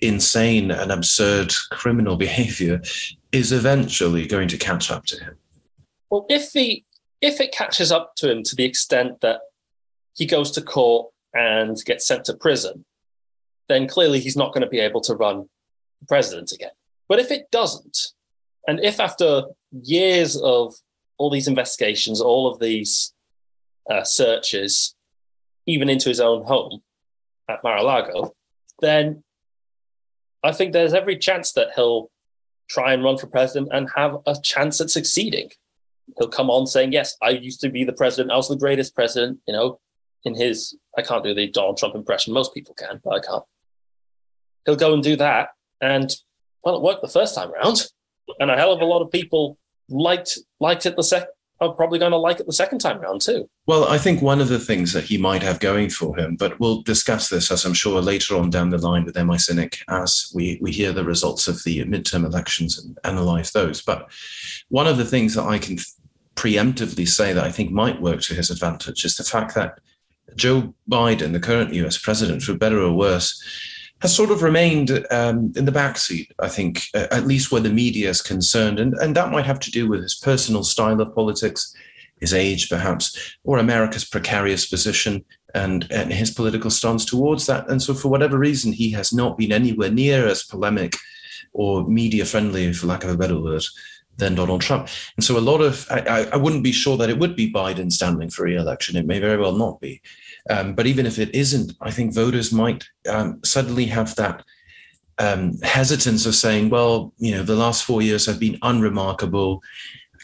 insane 0.02 0.70
and 0.70 0.92
absurd 0.92 1.52
criminal 1.70 2.16
behavior 2.26 2.80
is 3.32 3.52
eventually 3.52 4.26
going 4.26 4.48
to 4.48 4.58
catch 4.58 4.90
up 4.90 5.04
to 5.06 5.22
him. 5.22 5.36
Well, 6.10 6.26
if 6.28 6.52
the 6.52 6.84
if 7.22 7.40
it 7.40 7.52
catches 7.52 7.90
up 7.90 8.14
to 8.16 8.30
him 8.30 8.42
to 8.42 8.54
the 8.54 8.64
extent 8.64 9.20
that 9.22 9.40
he 10.16 10.26
goes 10.26 10.50
to 10.52 10.62
court 10.62 11.12
and 11.34 11.76
gets 11.84 12.06
sent 12.06 12.24
to 12.24 12.34
prison, 12.34 12.84
then 13.68 13.86
clearly 13.86 14.20
he's 14.20 14.36
not 14.36 14.52
going 14.52 14.62
to 14.62 14.68
be 14.68 14.80
able 14.80 15.00
to 15.02 15.14
run 15.14 15.48
president 16.08 16.52
again. 16.52 16.70
But 17.08 17.20
if 17.20 17.30
it 17.30 17.50
doesn't, 17.50 17.98
and 18.66 18.80
if 18.82 18.98
after 18.98 19.44
years 19.70 20.36
of 20.36 20.74
all 21.18 21.30
these 21.30 21.48
investigations, 21.48 22.20
all 22.20 22.50
of 22.50 22.58
these 22.58 23.12
uh, 23.90 24.04
searches, 24.04 24.94
even 25.66 25.88
into 25.88 26.08
his 26.08 26.20
own 26.20 26.44
home 26.44 26.80
at 27.48 27.62
Mar-a-Lago, 27.62 28.34
then 28.80 29.22
I 30.42 30.52
think 30.52 30.72
there's 30.72 30.94
every 30.94 31.16
chance 31.18 31.52
that 31.52 31.68
he'll 31.74 32.10
try 32.68 32.92
and 32.92 33.04
run 33.04 33.18
for 33.18 33.26
president 33.26 33.68
and 33.72 33.88
have 33.94 34.16
a 34.26 34.36
chance 34.42 34.80
at 34.80 34.90
succeeding. 34.90 35.50
He'll 36.18 36.28
come 36.28 36.50
on 36.50 36.66
saying, 36.66 36.92
"Yes, 36.92 37.16
I 37.22 37.30
used 37.30 37.60
to 37.60 37.68
be 37.68 37.84
the 37.84 37.92
president. 37.92 38.32
I 38.32 38.36
was 38.36 38.48
the 38.48 38.56
greatest 38.56 38.94
president. 38.94 39.40
You 39.46 39.54
know, 39.54 39.80
in 40.26 40.34
his, 40.34 40.76
I 40.98 41.02
can't 41.02 41.24
do 41.24 41.32
the 41.32 41.48
Donald 41.48 41.78
Trump 41.78 41.94
impression. 41.94 42.34
Most 42.34 42.52
people 42.52 42.74
can, 42.74 43.00
but 43.02 43.14
I 43.14 43.20
can't. 43.20 43.44
He'll 44.66 44.76
go 44.76 44.92
and 44.92 45.02
do 45.02 45.14
that. 45.16 45.50
And 45.80 46.14
well, 46.64 46.76
it 46.76 46.82
worked 46.82 47.02
the 47.02 47.08
first 47.08 47.34
time 47.34 47.52
around. 47.52 47.86
And 48.40 48.50
a 48.50 48.56
hell 48.56 48.72
of 48.72 48.80
a 48.80 48.84
lot 48.84 49.02
of 49.02 49.10
people 49.12 49.56
liked 49.88 50.36
liked 50.58 50.84
it 50.84 50.96
the 50.96 51.04
second 51.04 51.28
are 51.60 51.72
probably 51.72 51.98
going 51.98 52.10
to 52.10 52.18
like 52.18 52.40
it 52.40 52.46
the 52.46 52.52
second 52.52 52.80
time 52.80 52.98
around 52.98 53.20
too. 53.20 53.48
Well, 53.66 53.84
I 53.84 53.96
think 53.96 54.20
one 54.20 54.40
of 54.40 54.48
the 54.48 54.58
things 54.58 54.92
that 54.92 55.04
he 55.04 55.16
might 55.16 55.42
have 55.42 55.58
going 55.58 55.88
for 55.88 56.18
him, 56.18 56.36
but 56.36 56.58
we'll 56.60 56.82
discuss 56.82 57.28
this 57.30 57.50
as 57.50 57.64
I'm 57.64 57.72
sure 57.72 58.02
later 58.02 58.36
on 58.36 58.50
down 58.50 58.68
the 58.68 58.78
line 58.78 59.04
with 59.04 59.16
MI 59.16 59.38
Cynic 59.38 59.78
as 59.88 60.30
we, 60.34 60.58
we 60.60 60.70
hear 60.70 60.92
the 60.92 61.04
results 61.04 61.48
of 61.48 61.62
the 61.64 61.82
midterm 61.84 62.26
elections 62.26 62.78
and 62.78 62.98
analyze 63.04 63.52
those. 63.52 63.80
But 63.80 64.10
one 64.68 64.86
of 64.86 64.98
the 64.98 65.04
things 65.04 65.34
that 65.34 65.44
I 65.44 65.58
can 65.58 65.78
preemptively 66.34 67.08
say 67.08 67.32
that 67.32 67.44
I 67.44 67.50
think 67.50 67.70
might 67.70 68.02
work 68.02 68.20
to 68.22 68.34
his 68.34 68.50
advantage 68.50 69.06
is 69.06 69.16
the 69.16 69.24
fact 69.24 69.54
that 69.54 69.78
Joe 70.34 70.74
Biden, 70.90 71.32
the 71.32 71.40
current 71.40 71.72
US 71.74 71.98
president, 71.98 72.42
for 72.42 72.54
better 72.54 72.80
or 72.80 72.92
worse, 72.92 73.42
has 74.00 74.14
sort 74.14 74.30
of 74.30 74.42
remained 74.42 74.90
um, 75.10 75.52
in 75.56 75.64
the 75.64 75.72
backseat, 75.72 76.28
I 76.38 76.48
think, 76.48 76.82
at 76.94 77.26
least 77.26 77.50
where 77.50 77.62
the 77.62 77.70
media 77.70 78.10
is 78.10 78.20
concerned. 78.20 78.78
And, 78.78 78.94
and 78.94 79.16
that 79.16 79.30
might 79.30 79.46
have 79.46 79.60
to 79.60 79.70
do 79.70 79.88
with 79.88 80.02
his 80.02 80.16
personal 80.16 80.64
style 80.64 81.00
of 81.00 81.14
politics, 81.14 81.74
his 82.20 82.34
age, 82.34 82.68
perhaps, 82.68 83.36
or 83.44 83.58
America's 83.58 84.04
precarious 84.04 84.66
position 84.66 85.24
and, 85.54 85.90
and 85.90 86.12
his 86.12 86.30
political 86.30 86.70
stance 86.70 87.04
towards 87.04 87.46
that. 87.46 87.68
And 87.70 87.80
so, 87.80 87.94
for 87.94 88.08
whatever 88.08 88.38
reason, 88.38 88.72
he 88.72 88.90
has 88.90 89.12
not 89.12 89.38
been 89.38 89.52
anywhere 89.52 89.90
near 89.90 90.26
as 90.26 90.44
polemic 90.44 90.94
or 91.54 91.86
media 91.88 92.26
friendly, 92.26 92.70
for 92.74 92.86
lack 92.86 93.02
of 93.02 93.10
a 93.10 93.16
better 93.16 93.40
word, 93.40 93.64
than 94.18 94.34
Donald 94.34 94.62
Trump. 94.62 94.88
And 95.16 95.24
so, 95.24 95.38
a 95.38 95.40
lot 95.40 95.60
of, 95.60 95.86
I, 95.90 96.28
I 96.32 96.36
wouldn't 96.36 96.64
be 96.64 96.72
sure 96.72 96.96
that 96.96 97.10
it 97.10 97.18
would 97.18 97.36
be 97.36 97.52
Biden 97.52 97.92
standing 97.92 98.30
for 98.30 98.44
re 98.44 98.56
election. 98.56 98.96
It 98.96 99.06
may 99.06 99.18
very 99.20 99.36
well 99.36 99.56
not 99.56 99.80
be. 99.80 100.00
Um, 100.48 100.74
but 100.74 100.86
even 100.86 101.06
if 101.06 101.18
it 101.18 101.34
isn't, 101.34 101.72
I 101.80 101.90
think 101.90 102.14
voters 102.14 102.52
might 102.52 102.84
um, 103.08 103.40
suddenly 103.44 103.86
have 103.86 104.14
that 104.16 104.44
um, 105.18 105.58
hesitance 105.62 106.26
of 106.26 106.34
saying, 106.34 106.70
well, 106.70 107.12
you 107.18 107.32
know, 107.32 107.42
the 107.42 107.56
last 107.56 107.84
four 107.84 108.02
years 108.02 108.26
have 108.26 108.38
been 108.38 108.58
unremarkable, 108.62 109.62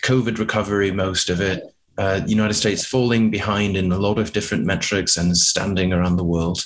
COVID 0.04 0.38
recovery, 0.38 0.90
most 0.90 1.30
of 1.30 1.40
it, 1.40 1.62
uh, 1.98 2.20
United 2.26 2.54
States 2.54 2.86
falling 2.86 3.30
behind 3.30 3.76
in 3.76 3.92
a 3.92 3.98
lot 3.98 4.18
of 4.18 4.32
different 4.32 4.64
metrics 4.64 5.16
and 5.16 5.36
standing 5.36 5.92
around 5.92 6.16
the 6.16 6.24
world. 6.24 6.64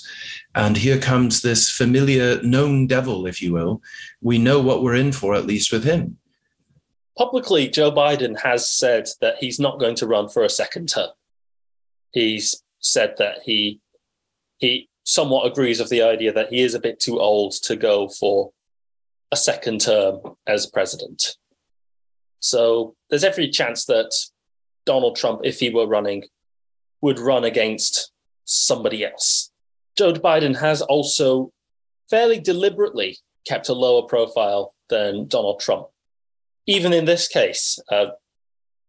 And 0.54 0.76
here 0.76 0.99
comes 0.99 1.42
this 1.42 1.71
familiar 1.71 2.40
known 2.42 2.87
devil, 2.87 3.26
if 3.26 3.42
you 3.42 3.52
will. 3.52 3.83
We 4.23 4.38
know 4.38 4.61
what 4.61 4.83
we're 4.83 4.95
in 4.95 5.12
for, 5.12 5.35
at 5.35 5.47
least 5.47 5.73
with 5.73 5.85
him. 5.85 6.18
Publicly, 7.16 7.68
Joe 7.68 7.90
Biden 7.90 8.38
has 8.40 8.68
said 8.68 9.08
that 9.20 9.37
he's 9.38 9.58
not 9.58 9.80
going 9.80 9.94
to 9.96 10.06
run 10.06 10.28
for 10.28 10.44
a 10.44 10.50
second 10.50 10.88
term. 10.88 11.11
He's 12.12 12.62
said 12.80 13.14
that 13.18 13.38
he 13.44 13.80
he 14.58 14.88
somewhat 15.04 15.46
agrees 15.46 15.80
with 15.80 15.88
the 15.88 16.02
idea 16.02 16.32
that 16.32 16.52
he 16.52 16.62
is 16.62 16.75
a 16.75 16.80
bit 16.80 17.00
too 17.00 17.20
old 17.20 17.52
to 17.62 17.76
go 17.76 18.08
for 18.08 18.50
a 19.32 19.37
second 19.37 19.80
term 19.80 20.20
as 20.46 20.66
president. 20.66 21.37
So 22.40 22.94
there's 23.08 23.25
every 23.25 23.49
chance 23.49 23.85
that 23.87 24.12
Donald 24.85 25.16
Trump, 25.16 25.40
if 25.44 25.61
he 25.61 25.70
were 25.70 25.87
running, 25.87 26.25
would 27.00 27.18
run 27.18 27.44
against 27.44 28.12
somebody 28.44 29.04
else. 29.04 29.50
Joe 29.96 30.12
Biden 30.12 30.58
has 30.58 30.82
also 30.82 31.52
fairly 32.08 32.38
deliberately 32.38 33.18
kept 33.46 33.68
a 33.68 33.74
lower 33.74 34.02
profile 34.07 34.74
than 34.88 35.26
Donald 35.29 35.61
Trump. 35.61 35.88
Even 36.66 36.92
in 36.92 37.05
this 37.05 37.29
case, 37.29 37.79
uh, 37.90 38.07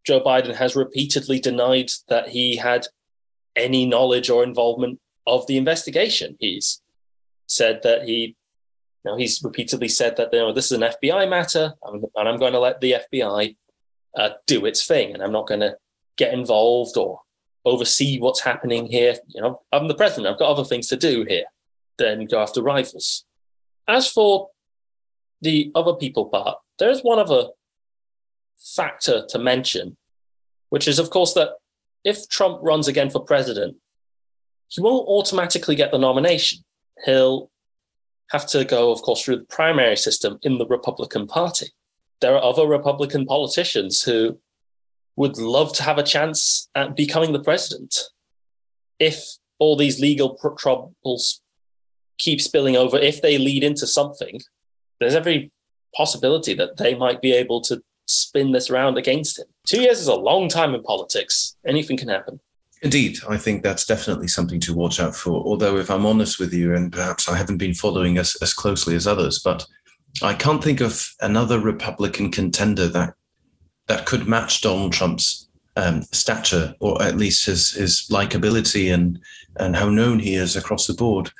Joe 0.06 0.22
Biden 0.22 0.56
has 0.56 0.76
repeatedly 0.76 1.40
denied 1.40 1.92
that 2.08 2.30
he 2.30 2.56
had 2.56 2.88
any 3.56 3.86
knowledge 3.86 4.30
or 4.30 4.44
involvement 4.44 5.00
of 5.26 5.46
the 5.48 5.58
investigation. 5.58 6.38
He's 6.40 6.82
said 7.48 7.82
that 7.84 8.04
he, 8.04 8.36
you 9.04 9.12
know, 9.12 9.18
he's 9.18 9.44
repeatedly 9.44 9.90
said 9.90 10.18
that 10.18 10.30
you 10.32 10.40
know 10.40 10.54
this 10.54 10.72
is 10.72 10.82
an 10.82 10.90
FBI 10.90 11.30
matter, 11.30 11.74
and 11.84 12.06
I'm 12.16 12.40
going 12.40 12.54
to 12.54 12.60
let 12.60 12.82
the 12.82 12.96
FBI 13.12 13.56
uh, 14.18 14.30
do 14.46 14.66
its 14.66 14.86
thing, 14.86 15.14
and 15.14 15.22
I'm 15.22 15.32
not 15.32 15.48
going 15.48 15.60
to 15.60 15.76
get 16.18 16.34
involved 16.34 16.98
or 16.98 17.22
oversee 17.66 18.20
what's 18.20 18.42
happening 18.42 18.86
here. 18.88 19.16
You 19.28 19.42
know, 19.42 19.62
I'm 19.72 19.88
the 19.88 19.96
president. 19.96 20.28
I've 20.28 20.40
got 20.40 20.50
other 20.50 20.64
things 20.64 20.88
to 20.88 20.96
do 20.96 21.26
here 21.28 21.46
than 21.98 22.26
go 22.26 22.40
after 22.40 22.62
rivals. 22.62 23.26
As 23.88 24.10
for 24.10 24.50
the 25.42 25.72
other 25.76 25.94
people 25.94 26.26
part, 26.26 26.58
there's 26.80 27.02
one 27.02 27.20
other 27.20 27.48
factor 28.60 29.26
to 29.30 29.40
mention, 29.40 29.98
which 30.70 30.88
is, 30.88 31.00
of 31.00 31.10
course, 31.10 31.34
that 31.34 31.50
if 32.04 32.28
Trump 32.30 32.60
runs 32.62 32.88
again 32.88 33.10
for 33.10 33.20
president, 33.24 33.78
he 34.70 34.82
won't 34.82 35.08
automatically 35.08 35.76
get 35.76 35.92
the 35.92 35.98
nomination. 35.98 36.64
He'll 37.06 37.50
have 38.32 38.48
to 38.48 38.66
go, 38.66 38.92
of 38.92 39.02
course, 39.02 39.24
through 39.24 39.38
the 39.38 39.46
primary 39.46 39.96
system 39.96 40.40
in 40.44 40.58
the 40.58 40.68
Republican 40.68 41.28
Party. 41.28 41.68
There 42.20 42.36
are 42.36 42.44
other 42.44 42.68
Republican 42.68 43.26
politicians 43.26 44.04
who 44.04 44.40
would 45.16 45.38
love 45.38 45.74
to 45.74 45.84
have 45.84 45.98
a 45.98 46.04
chance 46.04 46.70
at 46.76 46.96
becoming 46.96 47.34
the 47.34 47.44
president. 47.44 47.96
If 49.00 49.24
all 49.60 49.76
these 49.76 50.00
legal 50.00 50.38
troubles 50.58 51.42
keep 52.18 52.42
spilling 52.42 52.76
over, 52.76 52.98
if 52.98 53.22
they 53.22 53.38
lead 53.38 53.64
into 53.64 53.88
something, 53.88 54.42
there's 55.00 55.16
every 55.16 55.52
possibility 55.96 56.54
that 56.56 56.78
they 56.78 56.96
might 56.96 57.22
be 57.22 57.34
able 57.34 57.62
to 57.62 57.82
spin 58.08 58.52
this 58.52 58.70
round 58.70 58.98
against 58.98 59.40
him. 59.40 59.46
Two 59.66 59.82
years 59.82 60.00
is 60.00 60.08
a 60.08 60.16
long 60.16 60.50
time 60.50 60.74
in 60.74 60.82
politics. 60.82 61.56
Anything 61.66 61.98
can 61.98 62.10
happen. 62.10 62.40
Indeed, 62.82 63.20
I 63.28 63.38
think 63.38 63.64
that's 63.64 63.86
definitely 63.86 64.28
something 64.28 64.60
to 64.62 64.74
watch 64.74 65.00
out 65.00 65.16
for. 65.16 65.44
Although, 65.44 65.78
if 65.78 65.90
I'm 65.90 66.06
honest 66.06 66.40
with 66.40 66.54
you, 66.54 66.76
and 66.76 66.92
perhaps 66.92 67.28
I 67.28 67.36
haven't 67.36 67.58
been 67.58 67.74
following 67.74 68.18
as, 68.18 68.38
as 68.42 68.54
closely 68.54 68.96
as 68.96 69.08
others, 69.08 69.40
but 69.40 69.66
I 70.22 70.34
can't 70.34 70.64
think 70.64 70.80
of 70.80 71.10
another 71.22 71.60
Republican 71.60 72.32
contender 72.32 72.88
that 72.90 73.14
that 73.88 74.06
could 74.06 74.28
match 74.28 74.62
Donald 74.62 74.94
Trump's 74.94 75.48
um, 75.76 76.04
stature, 76.12 76.76
or 76.80 77.02
at 77.02 77.18
least 77.18 77.46
his 77.46 77.72
his 77.72 78.08
likability 78.12 78.94
and 78.94 79.20
and 79.60 79.76
how 79.76 79.90
known 79.90 80.20
he 80.20 80.36
is 80.36 80.56
across 80.56 80.86
the 80.86 80.94
board. 80.94 81.32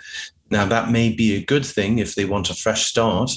Now, 0.50 0.66
that 0.66 0.92
may 0.92 1.14
be 1.14 1.36
a 1.36 1.44
good 1.44 1.66
thing 1.66 2.00
if 2.00 2.16
they 2.16 2.26
want 2.26 2.50
a 2.50 2.56
fresh 2.56 2.86
start, 2.86 3.32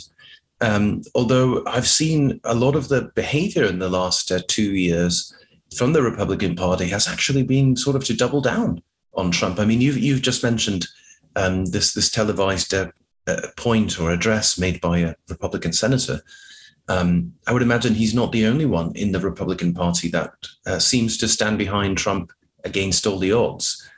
um, 0.60 1.02
although 1.14 1.64
I've 1.66 1.88
seen 1.88 2.40
a 2.44 2.54
lot 2.54 2.76
of 2.76 2.88
the 2.88 3.10
behavior 3.14 3.64
in 3.64 3.78
the 3.78 3.88
last 3.88 4.30
uh, 4.30 4.40
two 4.46 4.74
years 4.74 5.34
from 5.74 5.92
the 5.92 6.02
Republican 6.02 6.56
Party 6.56 6.88
has 6.88 7.08
actually 7.08 7.42
been 7.42 7.76
sort 7.76 7.96
of 7.96 8.04
to 8.04 8.16
double 8.16 8.40
down 8.40 8.82
on 9.14 9.30
Trump. 9.30 9.58
I 9.58 9.64
mean, 9.64 9.80
you've 9.80 9.98
you've 9.98 10.22
just 10.22 10.42
mentioned 10.42 10.86
um, 11.36 11.66
this 11.66 11.94
this 11.94 12.10
televised 12.10 12.74
uh, 12.74 12.90
uh, 13.26 13.48
point 13.56 13.98
or 13.98 14.10
address 14.10 14.58
made 14.58 14.80
by 14.80 14.98
a 14.98 15.14
Republican 15.28 15.72
senator. 15.72 16.20
Um, 16.88 17.32
I 17.46 17.52
would 17.52 17.62
imagine 17.62 17.94
he's 17.94 18.14
not 18.14 18.32
the 18.32 18.46
only 18.46 18.66
one 18.66 18.92
in 18.96 19.12
the 19.12 19.20
Republican 19.20 19.72
Party 19.72 20.08
that 20.08 20.32
uh, 20.66 20.78
seems 20.78 21.16
to 21.18 21.28
stand 21.28 21.56
behind 21.56 21.98
Trump 21.98 22.32
against 22.64 23.06
all 23.06 23.18
the 23.18 23.32
odds, 23.32 23.88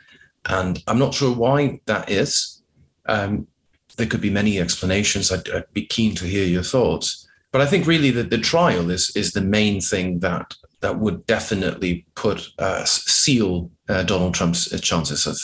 and 0.46 0.82
I'm 0.86 0.98
not 0.98 1.14
sure 1.14 1.34
why 1.34 1.80
that 1.86 2.10
is. 2.10 2.62
Um, 3.06 3.48
there 3.96 4.06
could 4.06 4.20
be 4.20 4.30
many 4.30 4.60
explanations. 4.60 5.30
I'd, 5.30 5.48
I'd, 5.50 5.72
be 5.72 5.86
keen 5.86 6.14
to 6.16 6.24
hear 6.24 6.46
your 6.46 6.62
thoughts. 6.62 7.28
But 7.50 7.60
I 7.60 7.66
think 7.66 7.86
really 7.86 8.10
that 8.12 8.30
the 8.30 8.38
trial 8.38 8.90
is 8.90 9.12
is 9.14 9.32
the 9.32 9.42
main 9.42 9.80
thing 9.80 10.20
that 10.20 10.54
that 10.80 10.98
would 10.98 11.26
definitely 11.26 12.06
put 12.14 12.48
uh, 12.58 12.84
seal 12.84 13.70
uh, 13.88 14.02
Donald 14.02 14.34
Trump's 14.34 14.72
uh, 14.72 14.78
chances 14.78 15.26
of 15.26 15.38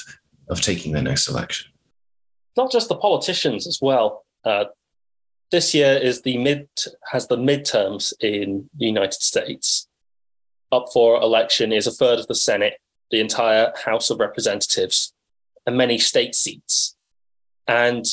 of 0.49 0.61
taking 0.61 0.93
the 0.93 1.03
next 1.03 1.29
election. 1.29 1.71
Not 2.57 2.73
just 2.73 2.89
the 2.89 2.97
politicians 2.97 3.67
as 3.67 3.79
well. 3.81 4.25
Uh, 4.45 4.65
this 5.51 5.75
year 5.75 5.93
is 5.97 6.23
the 6.23 6.39
mid 6.39 6.69
has 7.11 7.29
the 7.29 7.37
midterms 7.37 8.13
in 8.21 8.69
the 8.79 8.87
United 8.87 9.23
States. 9.23 9.87
Up 10.73 10.87
for 10.93 11.17
election 11.21 11.73
is 11.73 11.87
a 11.87 11.93
third 11.93 12.19
of 12.19 12.27
the 12.27 12.35
Senate, 12.35 12.75
the 13.11 13.21
entire 13.21 13.73
House 13.85 14.11
of 14.11 14.19
Representatives, 14.19 15.15
and 15.67 15.77
many 15.77 15.99
state 15.99 16.35
seats. 16.35 16.97
And 17.67 18.05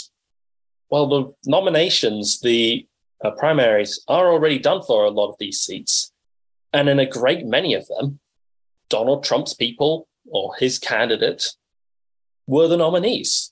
well, 0.90 1.08
the 1.08 1.34
nominations, 1.50 2.40
the 2.42 2.88
uh, 3.24 3.32
primaries 3.32 4.04
are 4.08 4.32
already 4.32 4.60
done 4.60 4.82
for 4.84 5.06
a 5.06 5.10
lot 5.10 5.30
of 5.30 5.36
these 5.40 5.60
seats. 5.60 6.12
And 6.74 6.90
in 6.90 7.00
a 7.00 7.06
great 7.06 7.46
many 7.46 7.74
of 7.74 7.88
them, 7.88 8.20
Donald 8.90 9.24
Trump's 9.24 9.54
people 9.54 10.08
or 10.28 10.56
his 10.56 10.78
candidate 10.78 11.56
were 12.48 12.68
the 12.68 12.78
nominees. 12.78 13.52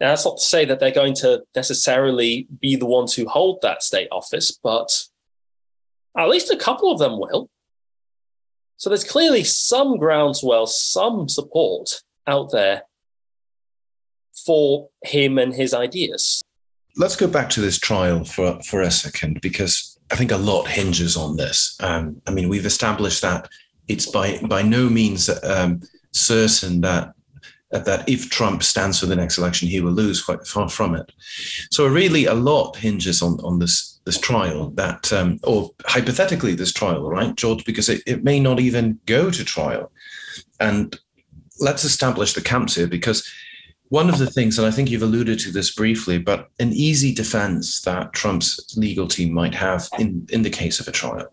Now, 0.00 0.10
that's 0.10 0.24
not 0.24 0.38
to 0.38 0.44
say 0.44 0.64
that 0.64 0.80
they're 0.80 0.90
going 0.90 1.14
to 1.16 1.42
necessarily 1.54 2.46
be 2.60 2.76
the 2.76 2.86
ones 2.86 3.14
who 3.14 3.28
hold 3.28 3.60
that 3.62 3.82
state 3.82 4.08
office, 4.12 4.52
but 4.62 5.04
at 6.16 6.28
least 6.28 6.52
a 6.52 6.56
couple 6.56 6.90
of 6.90 6.98
them 6.98 7.18
will. 7.18 7.50
So 8.76 8.90
there's 8.90 9.04
clearly 9.04 9.42
some 9.42 9.98
groundswell, 9.98 10.66
some 10.66 11.28
support 11.28 12.02
out 12.26 12.52
there 12.52 12.82
for 14.46 14.88
him 15.02 15.36
and 15.36 15.52
his 15.52 15.74
ideas 15.74 16.44
let's 16.98 17.16
go 17.16 17.26
back 17.28 17.48
to 17.50 17.60
this 17.60 17.78
trial 17.78 18.24
for, 18.24 18.60
for 18.62 18.82
a 18.82 18.90
second, 18.90 19.40
because 19.40 19.98
I 20.10 20.16
think 20.16 20.32
a 20.32 20.36
lot 20.36 20.66
hinges 20.66 21.16
on 21.16 21.36
this. 21.36 21.76
Um, 21.80 22.20
I 22.26 22.32
mean, 22.32 22.48
we've 22.48 22.66
established 22.66 23.22
that 23.22 23.48
it's 23.86 24.06
by, 24.06 24.38
by 24.42 24.62
no 24.62 24.90
means 24.90 25.30
um, 25.44 25.80
certain 26.12 26.82
that 26.82 27.14
that 27.70 28.08
if 28.08 28.30
Trump 28.30 28.62
stands 28.62 28.98
for 28.98 29.04
the 29.04 29.16
next 29.16 29.36
election, 29.36 29.68
he 29.68 29.80
will 29.80 29.92
lose. 29.92 30.22
Quite 30.22 30.46
far 30.46 30.70
from 30.70 30.94
it. 30.94 31.12
So 31.70 31.86
really, 31.86 32.24
a 32.24 32.32
lot 32.32 32.76
hinges 32.76 33.20
on 33.20 33.38
on 33.40 33.58
this 33.58 34.00
this 34.06 34.18
trial 34.18 34.70
that, 34.70 35.12
um, 35.12 35.38
or 35.42 35.70
hypothetically, 35.84 36.54
this 36.54 36.72
trial, 36.72 37.10
right, 37.10 37.36
George? 37.36 37.66
Because 37.66 37.90
it, 37.90 38.02
it 38.06 38.24
may 38.24 38.40
not 38.40 38.58
even 38.58 38.98
go 39.04 39.30
to 39.30 39.44
trial, 39.44 39.92
and 40.58 40.98
let's 41.60 41.84
establish 41.84 42.32
the 42.32 42.40
camps 42.40 42.74
here 42.74 42.86
because 42.86 43.30
one 43.88 44.08
of 44.08 44.18
the 44.18 44.26
things, 44.26 44.58
and 44.58 44.66
I 44.66 44.70
think 44.70 44.90
you've 44.90 45.02
alluded 45.02 45.38
to 45.40 45.50
this 45.50 45.74
briefly, 45.74 46.18
but 46.18 46.50
an 46.58 46.72
easy 46.72 47.14
defense 47.14 47.80
that 47.82 48.12
Trump's 48.12 48.76
legal 48.76 49.08
team 49.08 49.32
might 49.32 49.54
have 49.54 49.88
in, 49.98 50.26
in 50.30 50.42
the 50.42 50.50
case 50.50 50.80
of 50.80 50.88
a 50.88 50.92
trial 50.92 51.32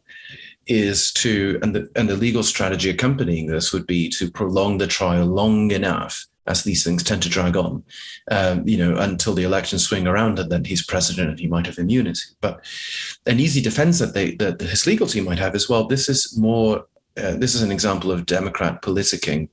is 0.67 1.11
to, 1.13 1.59
and 1.61 1.75
the, 1.75 1.89
and 1.95 2.09
the 2.09 2.15
legal 2.15 2.43
strategy 2.43 2.89
accompanying 2.89 3.47
this 3.47 3.71
would 3.71 3.85
be 3.85 4.09
to 4.09 4.31
prolong 4.31 4.77
the 4.77 4.87
trial 4.87 5.25
long 5.25 5.71
enough 5.71 6.25
as 6.47 6.63
these 6.63 6.83
things 6.83 7.03
tend 7.03 7.23
to 7.23 7.29
drag 7.29 7.57
on, 7.57 7.83
um, 8.31 8.67
you 8.67 8.77
know, 8.77 8.97
until 8.97 9.33
the 9.33 9.43
elections 9.43 9.85
swing 9.85 10.07
around 10.07 10.39
and 10.39 10.51
then 10.51 10.63
he's 10.63 10.85
president 10.85 11.29
and 11.29 11.39
he 11.39 11.47
might 11.47 11.65
have 11.65 11.77
immunity. 11.77 12.21
But 12.39 12.63
an 13.25 13.39
easy 13.39 13.61
defense 13.61 13.99
that 13.99 14.13
they 14.13 14.35
that 14.35 14.61
his 14.61 14.85
legal 14.85 15.07
team 15.07 15.25
might 15.25 15.39
have 15.39 15.55
is 15.55 15.69
well, 15.69 15.87
this 15.87 16.07
is 16.07 16.37
more, 16.37 16.85
uh, 17.17 17.35
this 17.35 17.55
is 17.55 17.63
an 17.63 17.71
example 17.71 18.11
of 18.11 18.25
Democrat 18.25 18.81
politicking. 18.81 19.49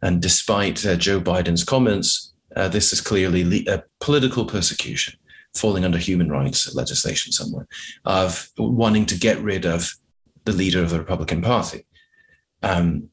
And 0.00 0.20
despite 0.20 0.84
uh, 0.84 0.96
Joe 0.96 1.20
Biden's 1.20 1.64
comments, 1.64 2.31
uh, 2.56 2.68
this 2.68 2.92
is 2.92 3.00
clearly 3.00 3.66
a 3.66 3.82
political 4.00 4.44
persecution, 4.44 5.14
falling 5.54 5.84
under 5.84 5.98
human 5.98 6.30
rights 6.30 6.74
legislation 6.74 7.32
somewhere, 7.32 7.66
of 8.04 8.50
wanting 8.58 9.06
to 9.06 9.18
get 9.18 9.38
rid 9.40 9.64
of 9.64 9.94
the 10.44 10.52
leader 10.52 10.82
of 10.82 10.90
the 10.90 10.98
Republican 10.98 11.42
Party. 11.42 11.86
Um, 12.62 13.08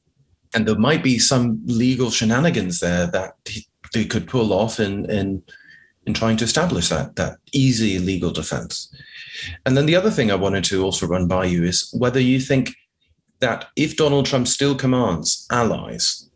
and 0.53 0.67
there 0.67 0.77
might 0.77 1.03
be 1.03 1.19
some 1.19 1.61
legal 1.65 2.09
shenanigans 2.09 2.79
there 2.79 3.07
that 3.07 3.33
he, 3.45 3.67
they 3.93 4.05
could 4.05 4.27
pull 4.27 4.51
off 4.51 4.79
in, 4.79 5.09
in, 5.09 5.43
in 6.05 6.13
trying 6.13 6.37
to 6.37 6.45
establish 6.45 6.89
that, 6.89 7.15
that 7.15 7.37
easy 7.51 7.99
legal 7.99 8.31
defense. 8.31 8.93
And 9.65 9.77
then 9.77 9.85
the 9.85 9.95
other 9.95 10.11
thing 10.11 10.31
I 10.31 10.35
wanted 10.35 10.63
to 10.65 10.83
also 10.83 11.07
run 11.07 11.27
by 11.27 11.45
you 11.45 11.63
is 11.63 11.89
whether 11.93 12.19
you 12.19 12.39
think 12.39 12.71
that 13.39 13.67
if 13.75 13.95
Donald 13.95 14.25
Trump 14.25 14.47
still 14.47 14.75
commands 14.75 15.45
allies 15.51 16.28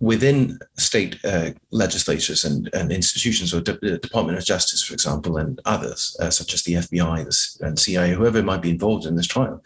within 0.00 0.58
state 0.78 1.22
uh, 1.24 1.50
legislatures 1.70 2.44
and, 2.44 2.70
and 2.72 2.90
institutions, 2.90 3.52
or 3.52 3.60
the 3.60 3.98
Department 4.02 4.38
of 4.38 4.44
Justice, 4.44 4.82
for 4.82 4.94
example, 4.94 5.36
and 5.36 5.60
others, 5.66 6.16
uh, 6.20 6.30
such 6.30 6.54
as 6.54 6.62
the 6.62 6.74
FBI 6.74 7.60
and 7.60 7.78
CIA, 7.78 8.14
whoever 8.14 8.42
might 8.42 8.62
be 8.62 8.70
involved 8.70 9.04
in 9.04 9.14
this 9.14 9.26
trial, 9.26 9.62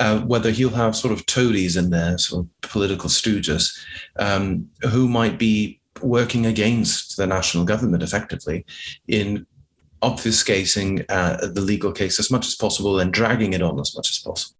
uh, 0.00 0.20
whether 0.20 0.50
he'll 0.50 0.70
have 0.70 0.96
sort 0.96 1.12
of 1.12 1.24
toadies 1.26 1.76
in 1.76 1.90
there, 1.90 2.18
sort 2.18 2.44
of 2.44 2.60
political 2.68 3.08
stooges, 3.08 3.78
um, 4.18 4.68
who 4.90 5.08
might 5.08 5.38
be 5.38 5.80
working 6.02 6.46
against 6.46 7.16
the 7.16 7.26
national 7.26 7.64
government 7.64 8.02
effectively 8.02 8.64
in 9.06 9.46
obfuscating 10.02 11.04
uh, 11.10 11.36
the 11.46 11.60
legal 11.60 11.92
case 11.92 12.18
as 12.18 12.30
much 12.30 12.46
as 12.46 12.56
possible 12.56 12.98
and 12.98 13.12
dragging 13.12 13.52
it 13.52 13.62
on 13.62 13.78
as 13.78 13.94
much 13.94 14.10
as 14.10 14.18
possible. 14.18 14.56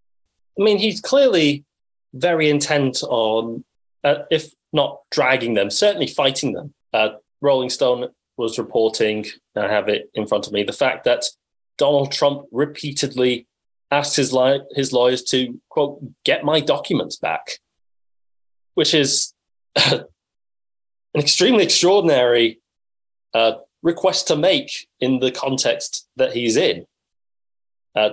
I 0.58 0.62
mean, 0.62 0.78
he's 0.78 1.00
clearly 1.00 1.64
very 2.12 2.50
intent 2.50 3.02
on 3.04 3.64
uh, 4.04 4.22
if 4.30 4.52
not 4.72 5.00
dragging 5.10 5.54
them, 5.54 5.70
certainly 5.70 6.06
fighting 6.06 6.52
them. 6.52 6.74
Uh, 6.92 7.10
Rolling 7.40 7.70
Stone 7.70 8.08
was 8.36 8.58
reporting, 8.58 9.26
I 9.56 9.68
have 9.68 9.88
it 9.88 10.10
in 10.14 10.26
front 10.26 10.46
of 10.46 10.52
me, 10.52 10.62
the 10.62 10.72
fact 10.72 11.04
that 11.04 11.24
Donald 11.78 12.12
Trump 12.12 12.46
repeatedly 12.52 13.46
asked 13.90 14.16
his, 14.16 14.32
li- 14.32 14.62
his 14.74 14.92
lawyers 14.92 15.22
to, 15.24 15.60
quote, 15.68 16.00
get 16.24 16.44
my 16.44 16.60
documents 16.60 17.16
back, 17.16 17.58
which 18.74 18.94
is 18.94 19.32
an 19.76 20.04
extremely 21.14 21.64
extraordinary 21.64 22.60
uh, 23.34 23.52
request 23.82 24.28
to 24.28 24.36
make 24.36 24.86
in 25.00 25.18
the 25.20 25.32
context 25.32 26.08
that 26.16 26.32
he's 26.32 26.56
in. 26.56 26.86
Uh, 27.94 28.10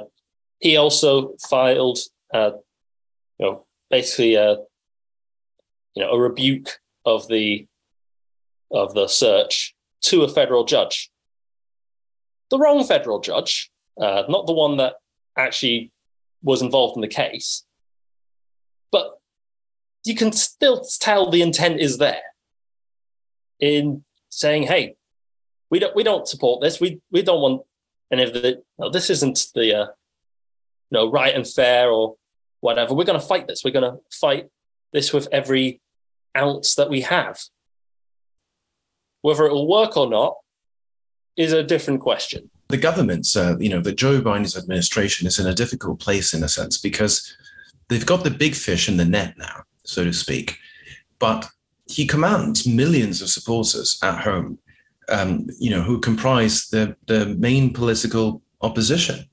he 0.59 0.77
also 0.77 1.35
filed, 1.47 1.99
uh, 2.33 2.51
you 3.37 3.45
know, 3.45 3.65
basically 3.89 4.35
a 4.35 4.57
you 5.97 6.03
know, 6.03 6.11
a 6.11 6.19
rebuke 6.19 6.77
of 7.05 7.27
the 7.27 7.65
of 8.69 8.93
the 8.93 9.07
search 9.07 9.73
to 10.01 10.21
a 10.21 10.27
federal 10.27 10.63
judge. 10.63 11.09
The 12.51 12.59
wrong 12.59 12.85
federal 12.85 13.19
judge, 13.19 13.71
uh, 13.99 14.21
not 14.29 14.45
the 14.45 14.53
one 14.53 14.77
that 14.77 14.93
actually 15.35 15.91
was 16.43 16.61
involved 16.61 16.97
in 16.97 17.01
the 17.01 17.07
case. 17.07 17.65
But 18.91 19.17
you 20.05 20.13
can 20.13 20.31
still 20.33 20.85
tell 20.99 21.31
the 21.31 21.41
intent 21.41 21.79
is 21.79 21.97
there 21.97 22.21
in 23.59 24.03
saying, 24.29 24.63
"Hey, 24.67 24.97
we 25.71 25.79
don't 25.79 25.95
we 25.95 26.03
don't 26.03 26.27
support 26.27 26.61
this. 26.61 26.79
We 26.79 27.01
we 27.11 27.23
don't 27.23 27.41
want 27.41 27.63
any 28.11 28.21
of 28.21 28.33
the. 28.33 28.61
No, 28.77 28.91
this 28.91 29.09
isn't 29.09 29.47
the 29.55 29.79
uh, 29.79 29.85
you 30.91 30.91
know 30.91 31.09
right 31.09 31.33
and 31.33 31.47
fair 31.47 31.89
or 31.89 32.17
whatever. 32.59 32.93
We're 32.93 33.03
going 33.03 33.19
to 33.19 33.25
fight 33.25 33.47
this. 33.47 33.63
We're 33.63 33.79
going 33.79 33.91
to 33.91 33.97
fight 34.11 34.45
this 34.93 35.11
with 35.11 35.27
every 35.31 35.81
ounce 36.37 36.75
that 36.75 36.89
we 36.89 37.01
have. 37.01 37.39
Whether 39.21 39.45
it 39.45 39.53
will 39.53 39.67
work 39.67 39.97
or 39.97 40.09
not 40.09 40.35
is 41.35 41.53
a 41.53 41.63
different 41.63 42.01
question. 42.01 42.49
The 42.69 42.77
government's, 42.77 43.35
uh, 43.35 43.55
you 43.59 43.69
know, 43.69 43.81
the 43.81 43.93
Joe 43.93 44.21
Biden's 44.21 44.57
administration 44.57 45.27
is 45.27 45.39
in 45.39 45.47
a 45.47 45.53
difficult 45.53 45.99
place 45.99 46.33
in 46.33 46.43
a 46.43 46.49
sense 46.49 46.77
because 46.77 47.35
they've 47.87 48.05
got 48.05 48.23
the 48.23 48.31
big 48.31 48.55
fish 48.55 48.89
in 48.89 48.97
the 48.97 49.05
net 49.05 49.37
now, 49.37 49.63
so 49.83 50.03
to 50.03 50.13
speak. 50.13 50.57
But 51.19 51.47
he 51.85 52.05
commands 52.05 52.67
millions 52.67 53.21
of 53.21 53.29
supporters 53.29 53.97
at 54.03 54.21
home, 54.21 54.59
um, 55.09 55.47
you 55.59 55.69
know, 55.69 55.81
who 55.81 55.99
comprise 55.99 56.67
the, 56.67 56.95
the 57.07 57.27
main 57.27 57.73
political 57.73 58.41
opposition. 58.61 59.25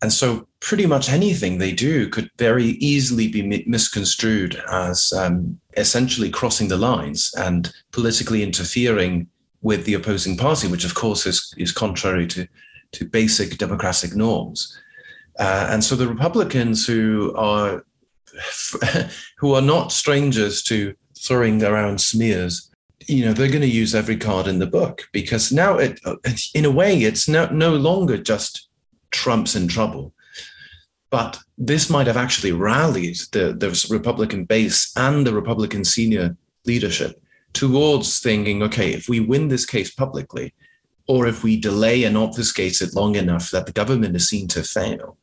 And 0.00 0.12
so, 0.12 0.48
pretty 0.60 0.86
much 0.86 1.10
anything 1.10 1.58
they 1.58 1.72
do 1.72 2.08
could 2.08 2.30
very 2.38 2.64
easily 2.64 3.28
be 3.28 3.42
misconstrued 3.66 4.60
as 4.70 5.12
um, 5.12 5.58
essentially 5.76 6.30
crossing 6.30 6.68
the 6.68 6.76
lines 6.76 7.32
and 7.38 7.72
politically 7.92 8.42
interfering 8.42 9.28
with 9.62 9.84
the 9.84 9.94
opposing 9.94 10.36
party, 10.36 10.68
which, 10.68 10.84
of 10.84 10.94
course, 10.94 11.26
is, 11.26 11.54
is 11.56 11.72
contrary 11.72 12.26
to, 12.26 12.46
to 12.92 13.04
basic 13.04 13.56
democratic 13.58 14.14
norms. 14.14 14.78
Uh, 15.38 15.66
and 15.70 15.82
so, 15.82 15.96
the 15.96 16.08
Republicans 16.08 16.86
who 16.86 17.34
are 17.36 17.84
who 19.38 19.54
are 19.54 19.62
not 19.62 19.92
strangers 19.92 20.62
to 20.62 20.94
throwing 21.16 21.62
around 21.62 22.00
smears 22.00 22.68
you 23.06 23.24
know 23.24 23.32
they're 23.32 23.48
going 23.48 23.60
to 23.60 23.68
use 23.68 23.94
every 23.94 24.16
card 24.16 24.48
in 24.48 24.58
the 24.58 24.66
book 24.66 25.08
because 25.12 25.52
now 25.52 25.76
it 25.78 26.00
in 26.54 26.64
a 26.64 26.70
way 26.70 27.02
it's 27.02 27.28
no, 27.28 27.46
no 27.46 27.74
longer 27.74 28.16
just 28.16 28.68
Trump's 29.14 29.54
in 29.54 29.68
trouble. 29.68 30.12
But 31.14 31.38
this 31.56 31.88
might 31.88 32.08
have 32.08 32.16
actually 32.16 32.50
rallied 32.50 33.18
the, 33.30 33.52
the 33.52 33.70
Republican 33.88 34.46
base 34.46 34.92
and 34.96 35.24
the 35.24 35.32
Republican 35.32 35.84
senior 35.84 36.36
leadership 36.66 37.22
towards 37.52 38.18
thinking, 38.18 38.64
okay, 38.64 38.92
if 38.92 39.08
we 39.08 39.20
win 39.20 39.46
this 39.46 39.64
case 39.64 39.94
publicly, 39.94 40.54
or 41.06 41.28
if 41.28 41.44
we 41.44 41.56
delay 41.56 42.02
and 42.02 42.16
obfuscate 42.16 42.80
it 42.80 42.96
long 42.96 43.14
enough 43.14 43.52
that 43.52 43.66
the 43.66 43.70
government 43.80 44.16
is 44.16 44.28
seen 44.28 44.48
to 44.48 44.64
fail, 44.64 45.16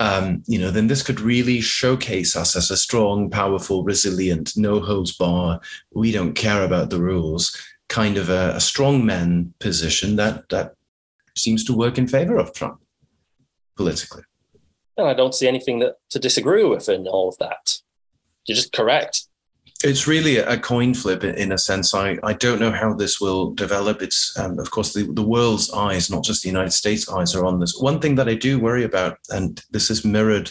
um, 0.00 0.42
you 0.48 0.58
know, 0.58 0.72
then 0.72 0.88
this 0.88 1.04
could 1.04 1.20
really 1.20 1.60
showcase 1.60 2.34
us 2.34 2.56
as 2.56 2.72
a 2.72 2.76
strong, 2.76 3.30
powerful, 3.30 3.84
resilient, 3.84 4.56
no 4.56 4.80
holds 4.80 5.16
bar, 5.16 5.60
we 5.94 6.10
don't 6.10 6.34
care 6.34 6.64
about 6.64 6.90
the 6.90 7.00
rules, 7.00 7.56
kind 7.88 8.16
of 8.16 8.28
a, 8.28 8.54
a 8.56 8.60
strong 8.60 9.06
man 9.06 9.54
position 9.60 10.16
that 10.16 10.48
that 10.48 10.74
seems 11.36 11.62
to 11.62 11.76
work 11.76 11.96
in 11.96 12.08
favor 12.08 12.38
of 12.38 12.52
Trump 12.52 12.80
politically. 13.76 14.24
And 14.96 15.08
I 15.08 15.14
don't 15.14 15.34
see 15.34 15.48
anything 15.48 15.78
that 15.80 15.96
to 16.10 16.18
disagree 16.18 16.64
with 16.64 16.88
in 16.88 17.06
all 17.06 17.28
of 17.28 17.38
that. 17.38 17.78
You're 18.46 18.56
just 18.56 18.72
correct. 18.72 19.24
It's 19.84 20.06
really 20.06 20.38
a 20.38 20.58
coin 20.58 20.94
flip 20.94 21.22
in 21.22 21.52
a 21.52 21.58
sense. 21.58 21.94
I, 21.94 22.18
I 22.22 22.32
don't 22.32 22.60
know 22.60 22.72
how 22.72 22.94
this 22.94 23.20
will 23.20 23.52
develop. 23.52 24.00
It's, 24.00 24.36
um, 24.38 24.58
of 24.58 24.70
course, 24.70 24.94
the, 24.94 25.02
the 25.12 25.22
world's 25.22 25.70
eyes, 25.72 26.10
not 26.10 26.24
just 26.24 26.42
the 26.42 26.48
United 26.48 26.72
States' 26.72 27.10
eyes, 27.10 27.34
are 27.34 27.44
on 27.44 27.60
this. 27.60 27.78
One 27.78 28.00
thing 28.00 28.14
that 28.14 28.28
I 28.28 28.34
do 28.34 28.58
worry 28.58 28.84
about, 28.84 29.18
and 29.30 29.62
this 29.70 29.90
is 29.90 30.04
mirrored 30.04 30.50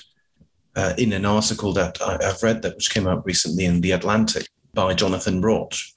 uh, 0.75 0.93
in 0.97 1.12
an 1.13 1.25
article 1.25 1.73
that 1.73 1.99
I, 2.01 2.23
have 2.23 2.43
read 2.43 2.62
that 2.62 2.75
which 2.75 2.91
came 2.91 3.08
out 3.08 3.25
recently 3.25 3.65
in 3.65 3.81
The 3.81 3.91
Atlantic 3.91 4.47
by 4.75 4.93
Jonathan 4.93 5.41
Rauch. 5.41 5.93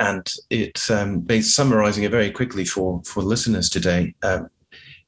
And 0.00 0.32
it's 0.50 0.90
um, 0.90 1.26
summarizing 1.42 2.02
it 2.02 2.10
very 2.10 2.32
quickly 2.32 2.64
for, 2.64 3.00
for 3.04 3.22
listeners 3.22 3.70
today. 3.70 4.14
Um, 4.24 4.48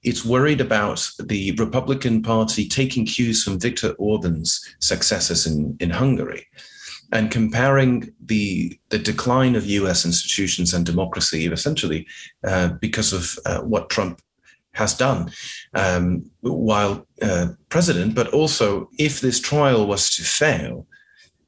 it's 0.06 0.24
worried 0.24 0.60
about 0.60 1.06
the 1.18 1.50
Republican 1.58 2.22
Party 2.22 2.68
taking 2.68 3.04
cues 3.04 3.42
from 3.42 3.58
Viktor 3.58 3.90
Orban's 3.98 4.64
successes 4.78 5.46
in, 5.46 5.76
in 5.80 5.90
Hungary 5.90 6.46
and 7.12 7.30
comparing 7.30 8.12
the, 8.24 8.78
the 8.90 8.98
decline 8.98 9.56
of 9.56 9.66
US 9.66 10.06
institutions 10.06 10.72
and 10.72 10.86
democracy 10.86 11.46
essentially 11.46 12.06
uh, 12.46 12.68
because 12.80 13.12
of 13.12 13.36
uh, 13.46 13.60
what 13.62 13.90
Trump 13.90 14.22
has 14.74 14.94
done 14.94 15.30
um, 15.74 16.30
while 16.40 17.04
uh, 17.20 17.48
president, 17.68 18.14
but 18.14 18.28
also 18.28 18.88
if 18.98 19.20
this 19.20 19.40
trial 19.40 19.88
was 19.88 20.14
to 20.14 20.22
fail, 20.22 20.86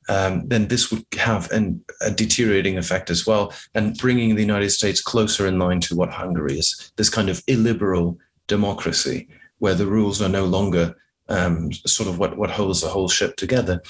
um, 0.08 0.48
then 0.48 0.66
this 0.66 0.90
would 0.90 1.04
have 1.16 1.50
an, 1.52 1.84
a 2.00 2.10
deteriorating 2.10 2.78
effect 2.78 3.10
as 3.10 3.26
well, 3.26 3.52
and 3.74 3.96
bringing 3.98 4.34
the 4.34 4.40
United 4.40 4.70
States 4.70 5.00
closer 5.02 5.46
in 5.46 5.58
line 5.58 5.80
to 5.80 5.94
what 5.94 6.08
Hungary 6.08 6.58
is 6.58 6.92
this 6.96 7.10
kind 7.10 7.28
of 7.28 7.42
illiberal 7.46 8.18
democracy 8.48 9.28
where 9.58 9.74
the 9.74 9.86
rules 9.86 10.20
are 10.20 10.28
no 10.28 10.44
longer 10.44 10.96
um, 11.28 11.72
sort 11.72 12.08
of 12.08 12.18
what, 12.18 12.36
what 12.36 12.50
holds 12.50 12.80
the 12.80 12.88
whole 12.88 13.08
ship 13.08 13.36
together. 13.36 13.80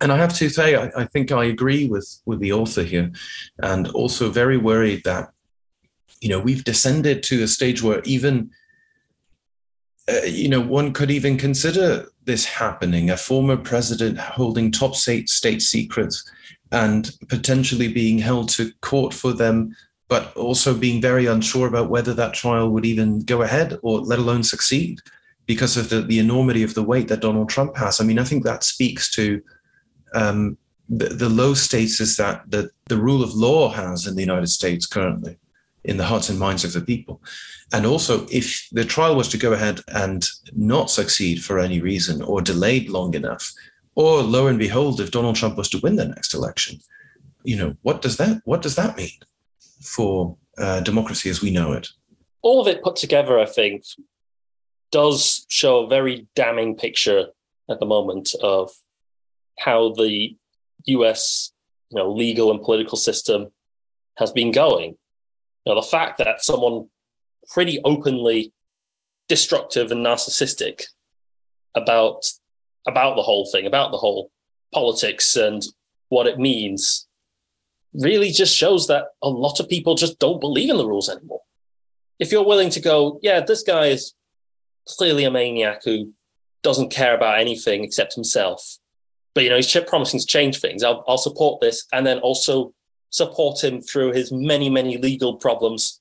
And 0.00 0.12
I 0.12 0.16
have 0.16 0.34
to 0.34 0.48
say, 0.48 0.74
I, 0.74 0.90
I 0.96 1.04
think 1.04 1.30
I 1.32 1.44
agree 1.44 1.86
with, 1.86 2.20
with 2.26 2.40
the 2.40 2.52
author 2.52 2.82
here, 2.82 3.12
and 3.62 3.88
also 3.88 4.30
very 4.30 4.56
worried 4.56 5.02
that, 5.04 5.30
you 6.20 6.28
know, 6.28 6.40
we've 6.40 6.64
descended 6.64 7.22
to 7.24 7.42
a 7.42 7.48
stage 7.48 7.82
where 7.82 8.02
even 8.04 8.50
uh, 10.08 10.24
you 10.24 10.48
know, 10.48 10.60
one 10.60 10.92
could 10.92 11.10
even 11.10 11.36
consider 11.36 12.06
this 12.24 12.44
happening 12.44 13.10
a 13.10 13.16
former 13.16 13.56
president 13.56 14.18
holding 14.18 14.70
top 14.70 14.94
state, 14.94 15.28
state 15.28 15.60
secrets 15.60 16.30
and 16.72 17.10
potentially 17.28 17.92
being 17.92 18.18
held 18.18 18.48
to 18.48 18.70
court 18.82 19.12
for 19.12 19.32
them, 19.32 19.74
but 20.08 20.36
also 20.36 20.74
being 20.74 21.00
very 21.00 21.26
unsure 21.26 21.66
about 21.66 21.90
whether 21.90 22.14
that 22.14 22.34
trial 22.34 22.70
would 22.70 22.86
even 22.86 23.20
go 23.24 23.42
ahead 23.42 23.78
or 23.82 24.00
let 24.00 24.18
alone 24.18 24.42
succeed 24.42 25.00
because 25.46 25.76
of 25.76 25.88
the, 25.88 26.02
the 26.02 26.18
enormity 26.18 26.62
of 26.62 26.74
the 26.74 26.82
weight 26.82 27.08
that 27.08 27.20
Donald 27.20 27.48
Trump 27.48 27.76
has. 27.76 28.00
I 28.00 28.04
mean, 28.04 28.18
I 28.18 28.24
think 28.24 28.44
that 28.44 28.64
speaks 28.64 29.10
to 29.14 29.42
um, 30.14 30.56
the, 30.88 31.06
the 31.06 31.28
low 31.28 31.54
status 31.54 32.16
that 32.16 32.42
the, 32.48 32.70
the 32.88 32.96
rule 32.96 33.22
of 33.22 33.34
law 33.34 33.68
has 33.70 34.06
in 34.06 34.14
the 34.14 34.22
United 34.22 34.48
States 34.48 34.86
currently 34.86 35.38
in 35.84 35.96
the 35.96 36.04
hearts 36.04 36.28
and 36.28 36.38
minds 36.38 36.64
of 36.64 36.72
the 36.72 36.80
people. 36.80 37.22
And 37.72 37.86
also, 37.86 38.26
if 38.30 38.68
the 38.72 38.84
trial 38.84 39.16
was 39.16 39.28
to 39.28 39.38
go 39.38 39.52
ahead 39.52 39.80
and 39.88 40.24
not 40.52 40.90
succeed 40.90 41.42
for 41.42 41.58
any 41.58 41.80
reason 41.80 42.22
or 42.22 42.40
delayed 42.40 42.88
long 42.88 43.14
enough, 43.14 43.52
or 43.94 44.22
lo 44.22 44.46
and 44.46 44.58
behold, 44.58 45.00
if 45.00 45.10
Donald 45.10 45.36
Trump 45.36 45.56
was 45.56 45.68
to 45.70 45.78
win 45.78 45.96
the 45.96 46.06
next 46.06 46.34
election, 46.34 46.78
you 47.44 47.56
know, 47.56 47.76
what 47.82 48.02
does 48.02 48.16
that 48.18 48.42
what 48.44 48.62
does 48.62 48.74
that 48.74 48.96
mean 48.96 49.10
for 49.86 50.36
uh, 50.58 50.80
democracy 50.80 51.30
as 51.30 51.42
we 51.42 51.50
know 51.50 51.72
it? 51.72 51.88
All 52.42 52.60
of 52.60 52.68
it 52.68 52.82
put 52.82 52.96
together, 52.96 53.38
I 53.38 53.46
think, 53.46 53.84
does 54.92 55.46
show 55.48 55.84
a 55.84 55.88
very 55.88 56.26
damning 56.34 56.76
picture 56.76 57.26
at 57.68 57.80
the 57.80 57.86
moment 57.86 58.34
of 58.42 58.70
how 59.58 59.92
the 59.92 60.36
U.S. 60.86 61.52
you 61.90 61.98
know 61.98 62.12
legal 62.12 62.50
and 62.50 62.62
political 62.62 62.96
system 62.96 63.48
has 64.18 64.32
been 64.32 64.52
going. 64.52 64.96
Now, 65.66 65.74
the 65.74 65.82
fact 65.82 66.18
that 66.18 66.44
someone 66.44 66.88
pretty 67.48 67.80
openly 67.84 68.52
destructive 69.28 69.90
and 69.90 70.04
narcissistic 70.04 70.84
about 71.74 72.24
about 72.86 73.16
the 73.16 73.22
whole 73.22 73.48
thing, 73.50 73.66
about 73.66 73.90
the 73.90 73.98
whole 73.98 74.30
politics 74.72 75.36
and 75.36 75.62
what 76.08 76.26
it 76.26 76.38
means, 76.38 77.05
really 78.00 78.30
just 78.30 78.56
shows 78.56 78.86
that 78.86 79.06
a 79.22 79.28
lot 79.28 79.60
of 79.60 79.68
people 79.68 79.94
just 79.94 80.18
don't 80.18 80.40
believe 80.40 80.70
in 80.70 80.76
the 80.76 80.86
rules 80.86 81.08
anymore. 81.08 81.42
If 82.18 82.32
you're 82.32 82.46
willing 82.46 82.70
to 82.70 82.80
go, 82.80 83.18
yeah, 83.22 83.40
this 83.40 83.62
guy 83.62 83.86
is 83.86 84.14
clearly 84.88 85.24
a 85.24 85.30
maniac 85.30 85.82
who 85.84 86.12
doesn't 86.62 86.90
care 86.90 87.14
about 87.14 87.40
anything 87.40 87.84
except 87.84 88.14
himself, 88.14 88.78
but 89.34 89.44
you 89.44 89.50
know 89.50 89.56
he's 89.56 89.76
promising 89.86 90.20
to 90.20 90.26
change 90.26 90.60
things. 90.60 90.82
I'll, 90.82 91.04
I'll 91.06 91.18
support 91.18 91.60
this, 91.60 91.86
and 91.92 92.06
then 92.06 92.18
also 92.18 92.72
support 93.10 93.62
him 93.62 93.80
through 93.80 94.12
his 94.12 94.32
many, 94.32 94.68
many 94.68 94.96
legal 94.98 95.36
problems, 95.36 96.00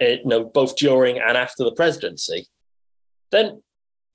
eh, 0.00 0.18
you 0.22 0.26
know, 0.26 0.44
both 0.44 0.76
during 0.76 1.18
and 1.18 1.36
after 1.36 1.64
the 1.64 1.72
presidency, 1.72 2.46
then 3.30 3.62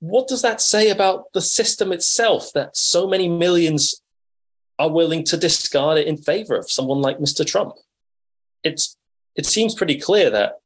what 0.00 0.28
does 0.28 0.42
that 0.42 0.60
say 0.60 0.90
about 0.90 1.24
the 1.32 1.40
system 1.40 1.92
itself 1.92 2.52
that 2.54 2.76
so 2.76 3.08
many 3.08 3.28
millions 3.28 4.02
are 4.78 4.90
willing 4.90 5.24
to 5.24 5.36
discard 5.36 5.98
it 5.98 6.06
in 6.06 6.16
favor 6.16 6.56
of 6.56 6.70
someone 6.70 7.00
like 7.00 7.18
Mr. 7.18 7.46
Trump? 7.46 7.74
It's 8.62 8.96
it 9.36 9.46
seems 9.46 9.74
pretty 9.74 9.98
clear 9.98 10.30
that 10.30 10.60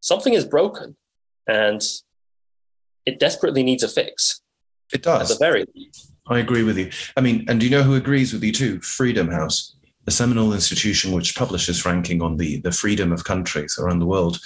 something 0.00 0.32
is 0.32 0.44
broken 0.44 0.96
and 1.46 1.82
it 3.04 3.20
desperately 3.20 3.62
needs 3.62 3.82
a 3.82 3.88
fix. 3.88 4.40
It 4.92 5.02
does. 5.02 5.30
At 5.30 5.38
the 5.38 5.44
very 5.44 5.66
least. 5.74 6.12
I 6.28 6.38
agree 6.38 6.62
with 6.62 6.78
you. 6.78 6.90
I 7.16 7.20
mean, 7.20 7.44
and 7.48 7.60
do 7.60 7.66
you 7.66 7.70
know 7.70 7.82
who 7.82 7.94
agrees 7.94 8.32
with 8.32 8.42
you 8.42 8.52
too? 8.52 8.80
Freedom 8.80 9.30
House 9.30 9.76
the 10.06 10.12
seminal 10.12 10.54
institution 10.54 11.12
which 11.12 11.36
publishes 11.36 11.84
ranking 11.84 12.22
on 12.22 12.36
the, 12.36 12.60
the 12.60 12.72
freedom 12.72 13.12
of 13.12 13.24
countries 13.24 13.76
around 13.78 13.98
the 13.98 14.06
world. 14.06 14.38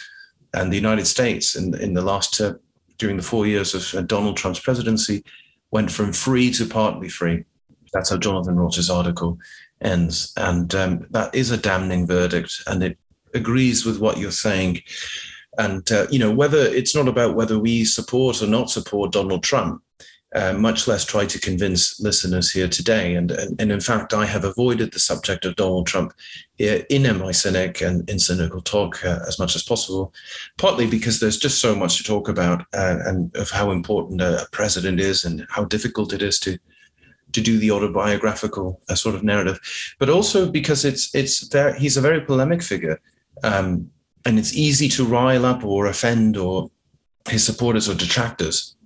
And 0.54 0.72
the 0.72 0.76
United 0.76 1.06
States, 1.06 1.54
in, 1.54 1.78
in 1.78 1.92
the 1.92 2.02
last, 2.02 2.40
uh, 2.40 2.54
during 2.98 3.18
the 3.18 3.22
four 3.22 3.46
years 3.46 3.74
of 3.74 3.94
uh, 3.94 4.00
Donald 4.02 4.36
Trump's 4.36 4.58
presidency, 4.58 5.22
went 5.70 5.92
from 5.92 6.12
free 6.12 6.50
to 6.52 6.64
partly 6.64 7.08
free. 7.08 7.44
That's 7.92 8.10
how 8.10 8.18
Jonathan 8.18 8.56
Rauch's 8.56 8.90
article 8.90 9.38
ends. 9.80 10.32
And 10.36 10.74
um, 10.74 11.06
that 11.10 11.34
is 11.34 11.50
a 11.50 11.56
damning 11.56 12.06
verdict. 12.06 12.62
And 12.66 12.82
it 12.82 12.98
agrees 13.34 13.84
with 13.84 14.00
what 14.00 14.18
you're 14.18 14.30
saying. 14.30 14.82
And, 15.58 15.90
uh, 15.90 16.06
you 16.10 16.18
know, 16.18 16.30
whether 16.30 16.58
it's 16.58 16.94
not 16.94 17.08
about 17.08 17.34
whether 17.34 17.58
we 17.58 17.84
support 17.84 18.42
or 18.42 18.46
not 18.46 18.70
support 18.70 19.12
Donald 19.12 19.42
Trump, 19.42 19.82
uh, 20.32 20.52
much 20.52 20.86
less 20.86 21.04
try 21.04 21.26
to 21.26 21.40
convince 21.40 21.98
listeners 21.98 22.52
here 22.52 22.68
today. 22.68 23.16
And, 23.16 23.32
and, 23.32 23.60
and, 23.60 23.72
in 23.72 23.80
fact, 23.80 24.14
I 24.14 24.26
have 24.26 24.44
avoided 24.44 24.92
the 24.92 25.00
subject 25.00 25.44
of 25.44 25.56
Donald 25.56 25.88
Trump 25.88 26.14
here 26.56 26.86
in 26.88 27.02
MI 27.02 27.32
Cynic 27.32 27.80
and 27.80 28.08
in 28.08 28.20
Cynical 28.20 28.60
Talk 28.60 29.04
uh, 29.04 29.18
as 29.26 29.40
much 29.40 29.56
as 29.56 29.64
possible, 29.64 30.14
partly 30.56 30.86
because 30.86 31.18
there's 31.18 31.38
just 31.38 31.60
so 31.60 31.74
much 31.74 31.96
to 31.96 32.04
talk 32.04 32.28
about 32.28 32.60
uh, 32.74 32.98
and 33.06 33.34
of 33.36 33.50
how 33.50 33.72
important 33.72 34.20
a, 34.20 34.46
president 34.52 35.00
is 35.00 35.24
and 35.24 35.46
how 35.50 35.64
difficult 35.64 36.12
it 36.12 36.22
is 36.22 36.38
to 36.40 36.58
to 37.32 37.40
do 37.40 37.58
the 37.58 37.70
autobiographical 37.70 38.80
uh, 38.88 38.94
sort 38.94 39.14
of 39.14 39.22
narrative, 39.22 39.60
but 39.98 40.08
also 40.08 40.50
because 40.50 40.84
it's 40.84 41.14
it's 41.14 41.48
there. 41.48 41.74
He's 41.74 41.96
a 41.96 42.00
very 42.00 42.20
polemic 42.20 42.62
figure, 42.62 43.00
um, 43.42 43.90
and 44.24 44.38
it's 44.38 44.54
easy 44.54 44.88
to 44.90 45.04
rile 45.04 45.46
up 45.46 45.64
or 45.64 45.86
offend 45.86 46.36
or 46.36 46.70
his 47.28 47.44
supporters 47.44 47.88
or 47.88 47.94
detractors 47.94 48.76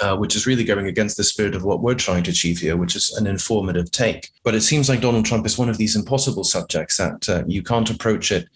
uh, 0.00 0.16
which 0.16 0.36
is 0.36 0.46
really 0.46 0.64
going 0.64 0.86
against 0.86 1.16
the 1.16 1.24
spirit 1.24 1.54
of 1.54 1.64
what 1.64 1.80
we're 1.80 1.94
trying 1.94 2.22
to 2.24 2.30
achieve 2.30 2.58
here, 2.58 2.76
which 2.76 2.96
is 2.96 3.10
an 3.16 3.26
informative 3.26 3.90
take. 3.90 4.30
But 4.44 4.54
it 4.54 4.60
seems 4.60 4.88
like 4.88 5.00
Donald 5.00 5.24
Trump 5.24 5.46
is 5.46 5.58
one 5.58 5.68
of 5.68 5.78
these 5.78 5.96
impossible 5.96 6.44
subjects 6.44 6.96
that 6.98 7.28
uh, 7.28 7.44
you 7.46 7.62
can't 7.62 7.90
approach 7.90 8.30
it 8.32 8.48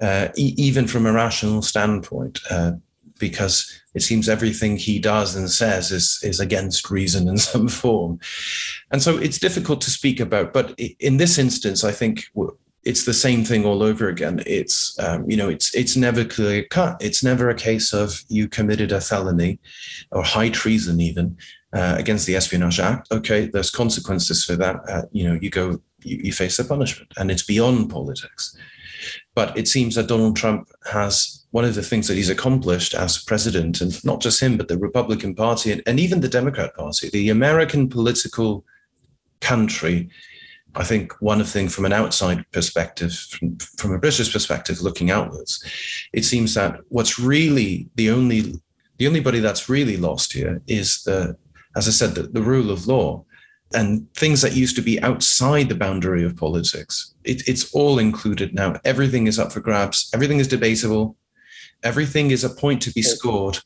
uh, 0.00 0.28
e- 0.36 0.54
even 0.56 0.86
from 0.86 1.06
a 1.06 1.12
rational 1.12 1.62
standpoint, 1.62 2.40
uh, 2.50 2.72
because 3.20 3.80
it 3.94 4.00
seems 4.00 4.28
everything 4.28 4.76
he 4.76 4.98
does 4.98 5.36
and 5.36 5.50
says 5.50 5.92
is 5.92 6.18
is 6.22 6.40
against 6.40 6.90
reason 6.90 7.28
in 7.28 7.38
some 7.52 7.68
form, 7.68 8.18
and 8.90 9.02
so 9.02 9.18
it's 9.18 9.38
difficult 9.38 9.80
to 9.82 9.90
speak 9.90 10.18
about. 10.18 10.52
But 10.52 10.78
in 10.98 11.18
this 11.18 11.38
instance, 11.38 11.84
I 11.84 11.92
think 11.92 12.24
it's 12.84 13.04
the 13.04 13.14
same 13.14 13.44
thing 13.44 13.64
all 13.64 13.82
over 13.82 14.08
again. 14.08 14.42
It's 14.46 14.96
um, 14.98 15.28
you 15.30 15.36
know 15.36 15.48
it's 15.48 15.74
it's 15.74 15.96
never 15.96 16.24
clear 16.24 16.64
cut. 16.64 16.96
It's 17.00 17.22
never 17.22 17.50
a 17.50 17.54
case 17.54 17.92
of 17.92 18.22
you 18.28 18.48
committed 18.48 18.92
a 18.92 19.00
felony 19.00 19.58
or 20.10 20.22
high 20.22 20.48
treason 20.48 21.00
even 21.00 21.36
uh, 21.72 21.96
against 21.98 22.26
the 22.26 22.36
Espionage 22.36 22.80
Act. 22.80 23.08
Okay, 23.12 23.46
there's 23.46 23.70
consequences 23.70 24.44
for 24.44 24.56
that. 24.56 24.76
Uh, 24.88 25.02
you 25.12 25.24
know 25.24 25.38
you 25.40 25.50
go 25.50 25.80
you, 26.02 26.16
you 26.24 26.32
face 26.32 26.56
the 26.56 26.64
punishment, 26.64 27.12
and 27.18 27.30
it's 27.30 27.44
beyond 27.44 27.90
politics. 27.90 28.56
But 29.34 29.56
it 29.56 29.68
seems 29.68 29.94
that 29.94 30.08
Donald 30.08 30.36
Trump 30.36 30.68
has 30.90 31.39
one 31.50 31.64
of 31.64 31.74
the 31.74 31.82
things 31.82 32.06
that 32.08 32.16
he's 32.16 32.30
accomplished 32.30 32.94
as 32.94 33.22
president, 33.24 33.80
and 33.80 34.04
not 34.04 34.20
just 34.20 34.40
him, 34.40 34.56
but 34.56 34.68
the 34.68 34.78
Republican 34.78 35.34
Party 35.34 35.72
and, 35.72 35.82
and 35.86 35.98
even 35.98 36.20
the 36.20 36.28
Democrat 36.28 36.74
Party, 36.76 37.10
the 37.10 37.30
American 37.30 37.88
political 37.88 38.64
country 39.40 40.10
I 40.74 40.84
think 40.84 41.20
one 41.20 41.42
thing 41.44 41.68
from 41.68 41.84
an 41.84 41.92
outside 41.92 42.44
perspective, 42.52 43.12
from, 43.12 43.58
from 43.58 43.92
a 43.92 43.98
British 43.98 44.32
perspective, 44.32 44.80
looking 44.80 45.10
outwards, 45.10 45.64
it 46.12 46.24
seems 46.24 46.54
that 46.54 46.80
what's 46.88 47.18
really 47.18 47.88
the 47.96 48.10
only 48.10 48.54
the 48.98 49.06
only 49.06 49.20
body 49.20 49.40
that's 49.40 49.68
really 49.68 49.96
lost 49.96 50.32
here 50.34 50.60
is 50.66 51.02
the, 51.04 51.34
as 51.74 51.88
I 51.88 51.90
said, 51.90 52.14
the, 52.14 52.24
the 52.24 52.42
rule 52.42 52.70
of 52.70 52.86
law 52.86 53.24
and 53.72 54.12
things 54.14 54.42
that 54.42 54.54
used 54.54 54.76
to 54.76 54.82
be 54.82 55.00
outside 55.00 55.70
the 55.70 55.74
boundary 55.74 56.22
of 56.22 56.36
politics. 56.36 57.14
It, 57.24 57.48
it's 57.48 57.72
all 57.72 57.98
included 57.98 58.52
now. 58.54 58.78
Everything 58.84 59.26
is 59.26 59.38
up 59.38 59.52
for 59.52 59.60
grabs. 59.60 60.10
Everything 60.12 60.38
is 60.38 60.48
debatable. 60.48 61.16
Everything 61.82 62.30
is 62.30 62.44
a 62.44 62.50
point 62.50 62.82
to 62.82 62.92
be 62.92 63.02
scored, 63.02 63.58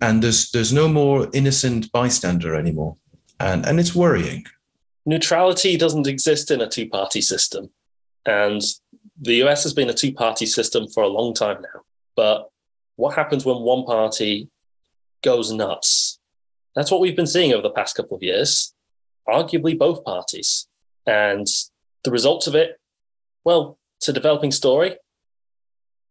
and 0.00 0.22
there's 0.22 0.50
there's 0.50 0.72
no 0.72 0.88
more 0.88 1.28
innocent 1.32 1.90
bystander 1.92 2.54
anymore, 2.54 2.96
and 3.38 3.64
and 3.66 3.78
it's 3.78 3.94
worrying 3.94 4.44
neutrality 5.06 5.76
doesn't 5.76 6.06
exist 6.06 6.50
in 6.50 6.60
a 6.60 6.68
two 6.68 6.88
party 6.88 7.20
system. 7.20 7.70
And 8.26 8.62
the 9.20 9.42
US 9.44 9.62
has 9.62 9.74
been 9.74 9.90
a 9.90 9.94
two 9.94 10.12
party 10.12 10.46
system 10.46 10.88
for 10.88 11.02
a 11.02 11.08
long 11.08 11.34
time 11.34 11.60
now. 11.62 11.80
But 12.16 12.48
what 12.96 13.14
happens 13.14 13.44
when 13.44 13.58
one 13.58 13.84
party 13.84 14.48
goes 15.22 15.52
nuts? 15.52 16.18
That's 16.74 16.90
what 16.90 17.00
we've 17.00 17.16
been 17.16 17.26
seeing 17.26 17.52
over 17.52 17.62
the 17.62 17.70
past 17.70 17.96
couple 17.96 18.16
of 18.16 18.22
years, 18.22 18.74
arguably 19.28 19.76
both 19.76 20.04
parties. 20.04 20.68
And 21.06 21.46
the 22.04 22.10
results 22.10 22.46
of 22.46 22.54
it, 22.54 22.78
well, 23.44 23.78
it's 23.98 24.08
a 24.08 24.12
developing 24.12 24.52
story. 24.52 24.96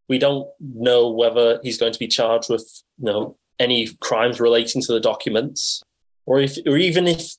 We 0.09 0.19
don't 0.19 0.47
know 0.59 1.09
whether 1.09 1.59
he's 1.63 1.77
going 1.77 1.93
to 1.93 1.99
be 1.99 2.07
charged 2.07 2.49
with 2.49 2.83
you 2.97 3.05
know, 3.05 3.37
any 3.59 3.87
crimes 4.01 4.39
relating 4.39 4.81
to 4.81 4.93
the 4.93 4.99
documents, 4.99 5.81
or 6.25 6.39
if, 6.39 6.57
or 6.65 6.77
even 6.77 7.07
if 7.07 7.35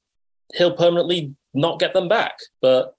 he'll 0.55 0.77
permanently 0.77 1.35
not 1.53 1.81
get 1.81 1.93
them 1.93 2.09
back. 2.09 2.39
But 2.63 2.95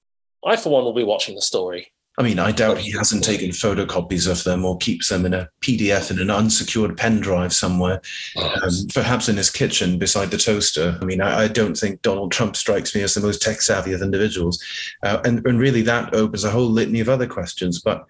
I, 0.45 0.55
for 0.57 0.69
one, 0.69 0.83
will 0.83 0.93
be 0.93 1.03
watching 1.03 1.35
the 1.35 1.41
story. 1.41 1.91
I 2.17 2.23
mean, 2.23 2.39
I 2.39 2.51
doubt 2.51 2.77
he 2.77 2.91
hasn't 2.91 3.23
taken 3.23 3.51
photocopies 3.51 4.29
of 4.29 4.43
them 4.43 4.65
or 4.65 4.77
keeps 4.77 5.07
them 5.07 5.25
in 5.25 5.33
a 5.33 5.47
PDF 5.61 6.11
in 6.11 6.19
an 6.19 6.29
unsecured 6.29 6.97
pen 6.97 7.21
drive 7.21 7.53
somewhere, 7.53 8.01
um, 8.35 8.69
perhaps 8.93 9.29
in 9.29 9.37
his 9.37 9.49
kitchen 9.49 9.97
beside 9.97 10.29
the 10.29 10.37
toaster. 10.37 10.97
I 11.01 11.05
mean, 11.05 11.21
I, 11.21 11.43
I, 11.43 11.47
don't 11.47 11.75
think 11.75 12.01
Donald 12.01 12.33
Trump 12.33 12.57
strikes 12.57 12.93
me 12.93 13.01
as 13.01 13.13
the 13.13 13.21
most 13.21 13.41
tech 13.41 13.61
savvy 13.61 13.93
of 13.93 14.01
individuals. 14.01 14.61
Uh, 15.01 15.21
and, 15.23 15.45
and 15.47 15.57
really, 15.57 15.83
that 15.83 16.13
opens 16.13 16.43
a 16.43 16.51
whole 16.51 16.69
litany 16.69 16.99
of 16.99 17.07
other 17.07 17.27
questions. 17.27 17.81
But 17.81 18.05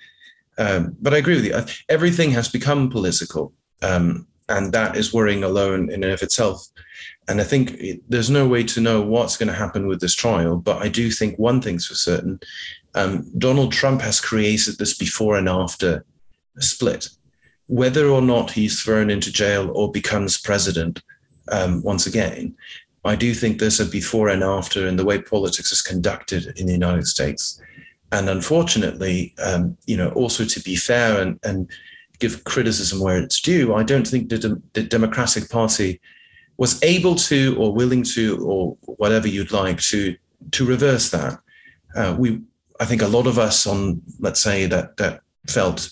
um, 0.62 0.96
but 1.02 1.14
I 1.14 1.18
agree 1.18 1.36
with 1.36 1.46
you. 1.46 1.60
Everything 1.90 2.32
has 2.32 2.48
become 2.48 2.90
political. 2.90 3.52
Um, 3.82 4.28
and 4.48 4.72
that 4.74 4.96
is 4.96 5.14
worrying 5.14 5.44
alone 5.44 5.90
in 5.92 6.04
and 6.04 6.14
of 6.14 6.22
itself. 6.22 6.68
And 7.28 7.40
I 7.42 7.44
think 7.44 7.72
it, 7.72 8.02
there's 8.10 8.30
no 8.30 8.48
way 8.48 8.64
to 8.66 8.82
know 8.82 9.02
what's 9.02 9.38
going 9.38 9.48
to 9.48 9.56
happen 9.56 9.88
with 9.88 10.02
this 10.02 10.14
trial, 10.14 10.58
but 10.58 10.82
I 10.82 10.90
do 10.90 11.10
think 11.10 11.40
one 11.40 11.62
thing's 11.62 11.88
for 11.88 11.96
certain: 11.96 12.40
um, 12.94 13.26
Donald 13.38 13.72
Trump 13.72 14.02
has 14.02 14.20
created 14.20 14.78
this 14.78 14.96
before 14.96 15.36
and 15.38 15.48
after 15.48 16.06
split. 16.60 17.10
Whether 17.68 18.08
or 18.10 18.22
not 18.22 18.52
he's 18.52 18.82
thrown 18.82 19.10
into 19.10 19.32
jail 19.32 19.72
or 19.74 19.92
becomes 19.92 20.38
president 20.38 21.02
um, 21.52 21.82
once 21.84 22.06
again, 22.06 22.54
I 23.06 23.16
do 23.16 23.34
think 23.34 23.60
there's 23.60 23.80
a 23.80 23.86
before 23.86 24.28
and 24.28 24.44
after 24.44 24.86
in 24.86 24.98
the 24.98 25.06
way 25.06 25.22
politics 25.22 25.72
is 25.72 25.82
conducted 25.82 26.54
in 26.60 26.68
the 26.68 26.74
United 26.74 27.08
States. 27.08 27.62
And 28.12 28.30
unfortunately, 28.30 29.34
um, 29.44 29.78
you 29.86 29.96
know, 29.96 30.10
also 30.10 30.46
to 30.46 30.60
be 30.62 30.76
fair 30.76 31.22
and, 31.22 31.40
and 31.44 31.70
give 32.20 32.44
criticism 32.44 33.00
where 33.00 33.18
it's 33.18 33.42
due, 33.42 33.74
I 33.74 33.84
don't 33.84 34.08
think 34.08 34.30
the, 34.30 34.62
the 34.74 34.84
Democratic 34.84 35.50
Party 35.50 36.02
was 36.58 36.82
able 36.84 37.16
to 37.16 37.56
or 37.58 37.74
willing 37.74 38.04
to 38.04 38.38
or 38.46 38.78
whatever 38.98 39.28
you'd 39.28 39.52
like 39.52 39.80
to 39.80 40.16
to 40.52 40.66
reverse 40.66 41.10
that. 41.12 41.40
Uh, 41.96 42.16
we, 42.18 42.42
I 42.80 42.86
think, 42.86 43.02
a 43.02 43.08
lot 43.08 43.28
of 43.28 43.40
us 43.40 43.66
on 43.66 44.02
let's 44.20 44.42
say 44.42 44.66
that 44.68 44.98
that 44.98 45.22
felt 45.48 45.90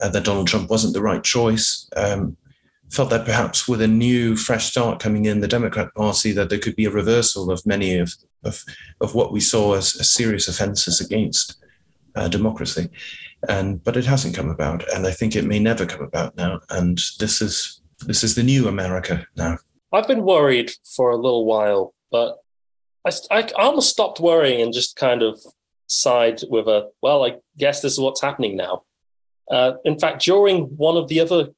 uh, 0.00 0.08
that 0.08 0.24
Donald 0.24 0.48
Trump 0.48 0.70
wasn't 0.70 0.94
the 0.94 1.02
right 1.02 1.22
choice. 1.22 1.88
Um, 1.96 2.36
felt 2.94 3.10
that 3.10 3.24
perhaps 3.24 3.68
with 3.68 3.82
a 3.82 3.88
new 3.88 4.36
fresh 4.36 4.66
start 4.66 5.00
coming 5.00 5.24
in 5.26 5.40
the 5.40 5.48
Democrat 5.48 5.92
Party 5.94 6.32
that 6.32 6.48
there 6.48 6.58
could 6.58 6.76
be 6.76 6.86
a 6.86 6.90
reversal 6.90 7.50
of 7.50 7.64
many 7.66 7.98
of 7.98 8.14
of, 8.44 8.62
of 9.00 9.14
what 9.14 9.32
we 9.32 9.40
saw 9.40 9.74
as, 9.74 9.96
as 9.98 10.10
serious 10.10 10.48
offences 10.48 11.00
against 11.00 11.56
uh, 12.14 12.28
democracy 12.28 12.90
and 13.48 13.82
but 13.82 13.96
it 13.96 14.06
hasn't 14.06 14.34
come 14.34 14.50
about, 14.50 14.84
and 14.94 15.06
I 15.06 15.10
think 15.10 15.36
it 15.36 15.44
may 15.44 15.58
never 15.58 15.86
come 15.86 16.02
about 16.02 16.36
now. 16.36 16.60
And 16.70 16.98
this 17.18 17.40
is 17.40 17.80
this 18.06 18.24
is 18.24 18.34
the 18.34 18.42
new 18.42 18.68
America 18.68 19.26
now. 19.36 19.58
I've 19.92 20.08
been 20.08 20.24
worried 20.24 20.72
for 20.96 21.10
a 21.10 21.16
little 21.16 21.44
while, 21.44 21.94
but 22.10 22.38
I, 23.04 23.12
I 23.30 23.50
almost 23.56 23.90
stopped 23.90 24.20
worrying 24.20 24.60
and 24.60 24.72
just 24.72 24.96
kind 24.96 25.22
of 25.22 25.40
sighed 25.86 26.40
with 26.48 26.68
a 26.68 26.90
well. 27.02 27.24
I 27.24 27.36
guess 27.58 27.80
this 27.80 27.92
is 27.92 28.00
what's 28.00 28.22
happening 28.22 28.56
now. 28.56 28.82
Uh, 29.50 29.74
in 29.84 29.98
fact, 29.98 30.24
during 30.24 30.64
one 30.76 30.96
of 30.96 31.08
the 31.08 31.20
other 31.20 31.48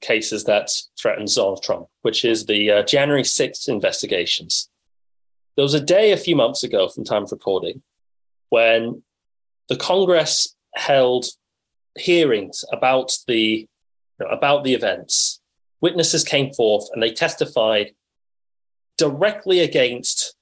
cases 0.00 0.44
that 0.44 0.70
threatens 1.00 1.34
Donald 1.34 1.62
Trump, 1.62 1.86
which 2.02 2.24
is 2.24 2.46
the 2.46 2.70
uh, 2.70 2.82
January 2.82 3.22
6th 3.22 3.68
investigations. 3.68 4.68
There 5.56 5.62
was 5.62 5.74
a 5.74 5.80
day 5.80 6.12
a 6.12 6.16
few 6.16 6.36
months 6.36 6.62
ago 6.62 6.88
from 6.88 7.04
time 7.04 7.24
of 7.24 7.32
recording 7.32 7.82
when 8.50 9.02
the 9.68 9.76
Congress 9.76 10.54
held 10.74 11.26
hearings 11.96 12.64
about 12.72 13.12
the 13.26 13.68
you 14.18 14.26
know, 14.26 14.26
about 14.26 14.64
the 14.64 14.74
events. 14.74 15.40
Witnesses 15.80 16.24
came 16.24 16.52
forth 16.52 16.88
and 16.92 17.02
they 17.02 17.12
testified 17.12 17.92
directly 18.96 19.60
against 19.60 20.36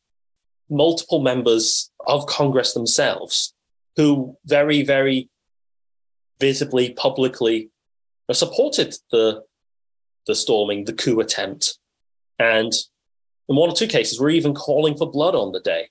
multiple 0.71 1.21
members 1.21 1.91
of 2.07 2.27
Congress 2.27 2.73
themselves, 2.73 3.55
who 3.97 4.37
very, 4.47 4.83
very 4.83 5.29
visibly, 6.41 6.93
publicly 6.95 7.71
supported 8.33 8.95
the 9.11 9.43
the 10.27 10.35
storming, 10.35 10.85
the 10.85 10.93
coup 10.93 11.19
attempt, 11.19 11.79
and 12.39 12.73
in 13.49 13.57
one 13.57 13.69
or 13.69 13.75
two 13.75 13.89
cases, 13.89 14.21
were 14.21 14.31
even 14.31 14.55
calling 14.55 14.97
for 14.97 15.11
blood 15.11 15.35
on 15.35 15.53
the 15.53 15.61
day. 15.61 15.89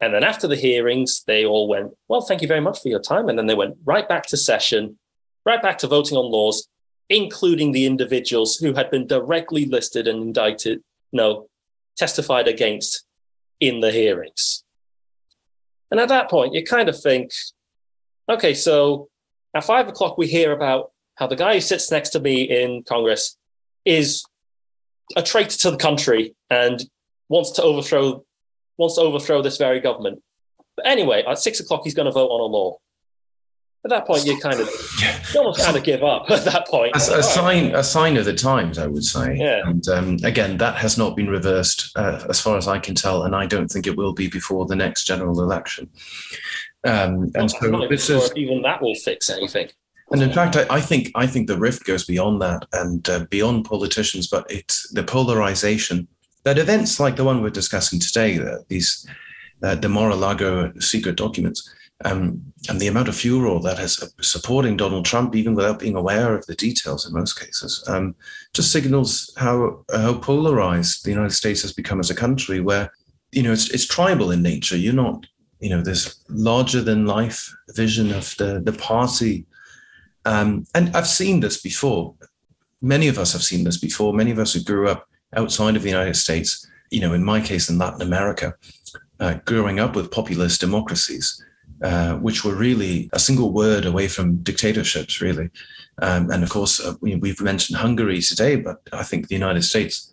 And 0.00 0.14
then 0.14 0.24
after 0.24 0.48
the 0.48 0.56
hearings, 0.56 1.22
they 1.26 1.44
all 1.44 1.68
went, 1.68 1.92
Well, 2.08 2.22
thank 2.22 2.40
you 2.40 2.48
very 2.48 2.60
much 2.60 2.80
for 2.80 2.88
your 2.88 3.00
time. 3.00 3.28
And 3.28 3.38
then 3.38 3.46
they 3.46 3.54
went 3.54 3.76
right 3.84 4.08
back 4.08 4.26
to 4.28 4.36
session, 4.36 4.98
right 5.44 5.60
back 5.60 5.76
to 5.78 5.86
voting 5.86 6.16
on 6.16 6.30
laws, 6.30 6.68
including 7.10 7.72
the 7.72 7.84
individuals 7.84 8.56
who 8.56 8.72
had 8.72 8.90
been 8.90 9.06
directly 9.06 9.66
listed 9.66 10.08
and 10.08 10.22
indicted, 10.22 10.80
no, 11.12 11.48
testified 11.96 12.48
against 12.48 13.04
in 13.60 13.80
the 13.80 13.90
hearings. 13.90 14.64
And 15.90 16.00
at 16.00 16.08
that 16.08 16.30
point, 16.30 16.54
you 16.54 16.64
kind 16.64 16.88
of 16.88 16.98
think, 16.98 17.30
okay, 18.28 18.54
so 18.54 19.09
at 19.54 19.64
five 19.64 19.88
o'clock, 19.88 20.18
we 20.18 20.26
hear 20.26 20.52
about 20.52 20.92
how 21.16 21.26
the 21.26 21.36
guy 21.36 21.54
who 21.54 21.60
sits 21.60 21.90
next 21.90 22.10
to 22.10 22.20
me 22.20 22.42
in 22.42 22.82
Congress 22.82 23.36
is 23.84 24.24
a 25.16 25.22
traitor 25.22 25.56
to 25.58 25.70
the 25.70 25.76
country 25.76 26.34
and 26.48 26.84
wants 27.28 27.50
to 27.52 27.62
overthrow 27.62 28.24
wants 28.76 28.96
to 28.96 29.02
overthrow 29.02 29.42
this 29.42 29.58
very 29.58 29.80
government. 29.80 30.22
But 30.76 30.86
anyway, 30.86 31.22
at 31.28 31.38
six 31.38 31.60
o'clock, 31.60 31.82
he's 31.84 31.94
going 31.94 32.06
to 32.06 32.12
vote 32.12 32.28
on 32.28 32.40
a 32.40 32.44
law. 32.44 32.78
At 33.84 33.90
that 33.90 34.06
point, 34.06 34.26
you 34.26 34.38
kind 34.38 34.60
of 34.60 34.68
you 34.98 35.40
almost 35.40 35.64
kind 35.64 35.76
of 35.76 35.82
give 35.82 36.02
up. 36.02 36.30
At 36.30 36.44
that 36.44 36.68
point, 36.68 36.94
a, 36.94 37.18
a 37.18 37.22
sign 37.22 37.74
a 37.74 37.82
sign 37.82 38.16
of 38.18 38.26
the 38.26 38.34
times, 38.34 38.78
I 38.78 38.86
would 38.86 39.04
say. 39.04 39.36
Yeah. 39.36 39.62
And 39.64 39.86
um, 39.88 40.16
again, 40.22 40.58
that 40.58 40.76
has 40.76 40.98
not 40.98 41.16
been 41.16 41.28
reversed 41.28 41.90
uh, 41.96 42.24
as 42.28 42.40
far 42.40 42.58
as 42.58 42.68
I 42.68 42.78
can 42.78 42.94
tell, 42.94 43.22
and 43.24 43.34
I 43.34 43.46
don't 43.46 43.68
think 43.68 43.86
it 43.86 43.96
will 43.96 44.12
be 44.12 44.28
before 44.28 44.66
the 44.66 44.76
next 44.76 45.04
general 45.04 45.40
election. 45.40 45.88
Um, 46.84 47.30
and 47.34 47.50
so 47.50 47.86
this 47.88 48.06
sure 48.06 48.16
is 48.16 48.32
even 48.36 48.62
that 48.62 48.80
will 48.80 48.94
fix 48.94 49.28
anything. 49.28 49.68
And 50.12 50.22
in 50.22 50.32
fact, 50.32 50.56
I, 50.56 50.66
I, 50.70 50.80
think 50.80 51.10
I 51.14 51.26
think 51.26 51.46
the 51.46 51.58
rift 51.58 51.84
goes 51.84 52.04
beyond 52.04 52.42
that 52.42 52.66
and 52.72 53.08
uh, 53.08 53.26
beyond 53.30 53.64
politicians, 53.64 54.26
but 54.26 54.50
it's 54.50 54.90
the 54.90 55.04
polarization 55.04 56.08
that 56.44 56.58
events 56.58 56.98
like 56.98 57.16
the 57.16 57.24
one 57.24 57.42
we're 57.42 57.50
discussing 57.50 58.00
today, 58.00 58.38
uh, 58.38 58.58
these 58.68 59.06
uh, 59.62 59.74
the 59.74 59.88
Mar-a-Lago 59.88 60.72
secret 60.80 61.16
documents, 61.16 61.70
um, 62.04 62.42
and 62.68 62.80
the 62.80 62.86
amount 62.86 63.08
of 63.08 63.14
furor 63.14 63.60
that 63.60 63.78
has 63.78 64.02
uh, 64.02 64.06
supporting 64.22 64.76
Donald 64.76 65.04
Trump, 65.04 65.36
even 65.36 65.54
without 65.54 65.78
being 65.78 65.96
aware 65.96 66.34
of 66.34 66.46
the 66.46 66.54
details 66.54 67.06
in 67.06 67.12
most 67.12 67.38
cases, 67.38 67.84
um, 67.86 68.14
just 68.54 68.72
signals 68.72 69.32
how 69.36 69.84
how 69.92 70.14
polarized 70.14 71.04
the 71.04 71.10
United 71.10 71.34
States 71.34 71.62
has 71.62 71.72
become 71.72 72.00
as 72.00 72.10
a 72.10 72.14
country, 72.14 72.60
where 72.60 72.90
you 73.32 73.42
know 73.42 73.52
it's 73.52 73.70
it's 73.70 73.86
tribal 73.86 74.30
in 74.30 74.42
nature. 74.42 74.76
You're 74.76 74.92
not 74.94 75.26
you 75.60 75.70
know 75.70 75.82
this 75.82 76.24
larger 76.28 76.80
than 76.82 77.06
life 77.06 77.54
vision 77.74 78.12
of 78.12 78.34
the 78.38 78.60
the 78.64 78.72
party, 78.72 79.46
um, 80.24 80.66
and 80.74 80.94
I've 80.96 81.06
seen 81.06 81.40
this 81.40 81.60
before. 81.60 82.14
Many 82.82 83.08
of 83.08 83.18
us 83.18 83.32
have 83.32 83.42
seen 83.42 83.64
this 83.64 83.78
before. 83.78 84.14
Many 84.14 84.30
of 84.30 84.38
us 84.38 84.54
who 84.54 84.62
grew 84.62 84.88
up 84.88 85.06
outside 85.36 85.76
of 85.76 85.82
the 85.82 85.90
United 85.90 86.16
States, 86.16 86.66
you 86.90 87.00
know, 87.00 87.12
in 87.12 87.22
my 87.22 87.40
case 87.40 87.68
in 87.68 87.78
Latin 87.78 88.00
America, 88.00 88.54
uh, 89.20 89.34
growing 89.44 89.78
up 89.78 89.94
with 89.94 90.10
populist 90.10 90.60
democracies, 90.60 91.44
uh, 91.82 92.14
which 92.16 92.44
were 92.44 92.54
really 92.54 93.10
a 93.12 93.18
single 93.18 93.52
word 93.52 93.84
away 93.84 94.08
from 94.08 94.38
dictatorships, 94.38 95.20
really. 95.20 95.50
Um, 96.02 96.30
and 96.30 96.42
of 96.42 96.50
course, 96.50 96.80
uh, 96.80 96.94
we, 97.00 97.12
have 97.12 97.40
mentioned 97.40 97.78
Hungary 97.78 98.22
today, 98.22 98.56
but 98.56 98.80
I 98.92 99.02
think 99.02 99.28
the 99.28 99.34
United 99.34 99.62
States 99.62 100.12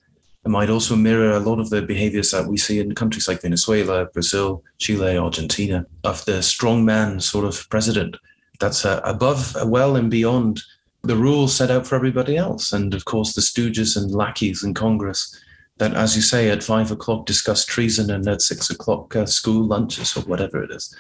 might 0.49 0.69
also 0.69 0.95
mirror 0.95 1.31
a 1.31 1.39
lot 1.39 1.60
of 1.60 1.69
the 1.69 1.81
behaviors 1.81 2.31
that 2.31 2.47
we 2.47 2.57
see 2.57 2.80
in 2.80 2.95
countries 2.95 3.28
like 3.28 3.41
Venezuela, 3.41 4.05
Brazil, 4.05 4.63
Chile, 4.78 5.17
Argentina, 5.17 5.86
of 6.03 6.24
the 6.26 6.39
strongman 6.39 7.22
sort 7.22 7.45
of 7.45 7.69
president 7.69 8.17
that's 8.59 8.86
uh, 8.86 9.01
above, 9.03 9.55
well 9.65 9.95
and 9.95 10.09
beyond 10.09 10.61
the 11.03 11.15
rules 11.15 11.55
set 11.55 11.72
out 11.72 11.86
for 11.86 11.95
everybody 11.95 12.38
else. 12.38 12.74
And 12.74 12.93
of 12.93 13.05
course, 13.05 13.34
the 13.34 13.41
stooges 13.41 13.95
and 13.95 14.11
lackeys 14.11 14.63
in 14.63 14.74
Congress 14.74 15.36
that, 15.78 15.93
as 15.93 16.15
you 16.15 16.22
say, 16.22 16.49
at 16.49 16.63
five 16.63 16.91
o'clock 16.91 17.26
discuss 17.26 17.65
treason 17.65 18.09
and 18.09 18.28
at 18.28 18.41
six 18.41 18.69
o'clock 18.69 19.15
uh, 19.15 19.26
school 19.26 19.63
lunches 19.63 20.17
or 20.17 20.22
whatever 20.22 20.63
it 20.63 20.72
is. 20.72 20.95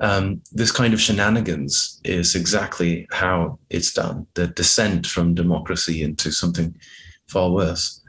Um, 0.00 0.42
this 0.52 0.70
kind 0.70 0.92
of 0.92 1.00
shenanigans 1.00 2.00
is 2.04 2.34
exactly 2.34 3.06
how 3.10 3.58
it's 3.70 3.92
done 3.92 4.26
the 4.34 4.48
descent 4.48 5.06
from 5.06 5.34
democracy 5.34 6.02
into 6.02 6.32
something 6.32 6.76
far 7.28 7.50
worse. 7.50 7.99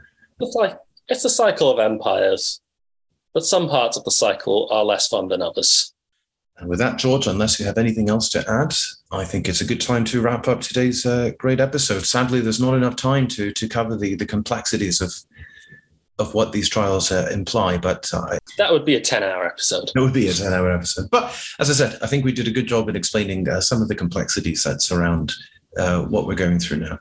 It's 0.42 0.54
like 0.54 0.78
it's 1.08 1.24
a 1.24 1.30
cycle 1.30 1.70
of 1.70 1.78
empires, 1.78 2.60
but 3.34 3.44
some 3.44 3.68
parts 3.68 3.96
of 3.96 4.04
the 4.04 4.10
cycle 4.10 4.68
are 4.70 4.84
less 4.84 5.08
fun 5.08 5.28
than 5.28 5.42
others. 5.42 5.94
And 6.58 6.68
with 6.68 6.78
that, 6.78 6.98
George, 6.98 7.26
unless 7.26 7.58
you 7.58 7.66
have 7.66 7.78
anything 7.78 8.08
else 8.08 8.28
to 8.30 8.44
add, 8.48 8.74
I 9.10 9.24
think 9.24 9.48
it's 9.48 9.60
a 9.60 9.64
good 9.64 9.80
time 9.80 10.04
to 10.06 10.20
wrap 10.20 10.46
up 10.48 10.60
today's 10.60 11.04
uh, 11.04 11.30
great 11.38 11.60
episode. 11.60 12.04
Sadly, 12.04 12.40
there's 12.40 12.60
not 12.60 12.74
enough 12.74 12.96
time 12.96 13.26
to 13.28 13.52
to 13.52 13.68
cover 13.68 13.96
the 13.96 14.14
the 14.14 14.26
complexities 14.26 15.00
of 15.00 15.12
of 16.18 16.34
what 16.34 16.52
these 16.52 16.68
trials 16.68 17.10
uh, 17.10 17.28
imply, 17.32 17.78
but 17.78 18.08
uh, 18.12 18.38
that 18.58 18.70
would 18.70 18.84
be 18.84 18.94
a 18.94 19.00
ten-hour 19.00 19.46
episode. 19.46 19.90
It 19.94 19.98
would 19.98 20.12
be 20.12 20.28
a 20.28 20.32
ten-hour 20.32 20.70
episode. 20.70 21.08
But 21.10 21.34
as 21.58 21.70
I 21.70 21.72
said, 21.72 21.98
I 22.02 22.06
think 22.06 22.24
we 22.24 22.32
did 22.32 22.46
a 22.46 22.52
good 22.52 22.66
job 22.66 22.88
in 22.88 22.96
explaining 22.96 23.48
uh, 23.48 23.60
some 23.60 23.82
of 23.82 23.88
the 23.88 23.94
complexities 23.94 24.62
that 24.62 24.82
surround 24.82 25.32
uh, 25.76 26.02
what 26.02 26.26
we're 26.26 26.34
going 26.34 26.58
through 26.58 26.78
now. 26.78 26.98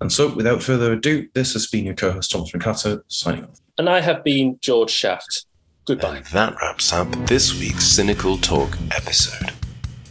And 0.00 0.12
so, 0.12 0.34
without 0.34 0.62
further 0.62 0.92
ado, 0.92 1.28
this 1.34 1.52
has 1.54 1.66
been 1.66 1.84
your 1.84 1.94
co-host 1.94 2.30
Thomas 2.30 2.50
Brancato 2.50 3.02
signing 3.08 3.44
off, 3.44 3.60
and 3.78 3.88
I 3.88 4.00
have 4.00 4.24
been 4.24 4.58
George 4.60 4.90
Shaft. 4.90 5.46
Goodbye. 5.84 6.18
And 6.18 6.26
that 6.26 6.54
wraps 6.60 6.92
up 6.92 7.10
this 7.26 7.58
week's 7.58 7.84
Cynical 7.84 8.38
Talk 8.38 8.78
episode. 8.92 9.52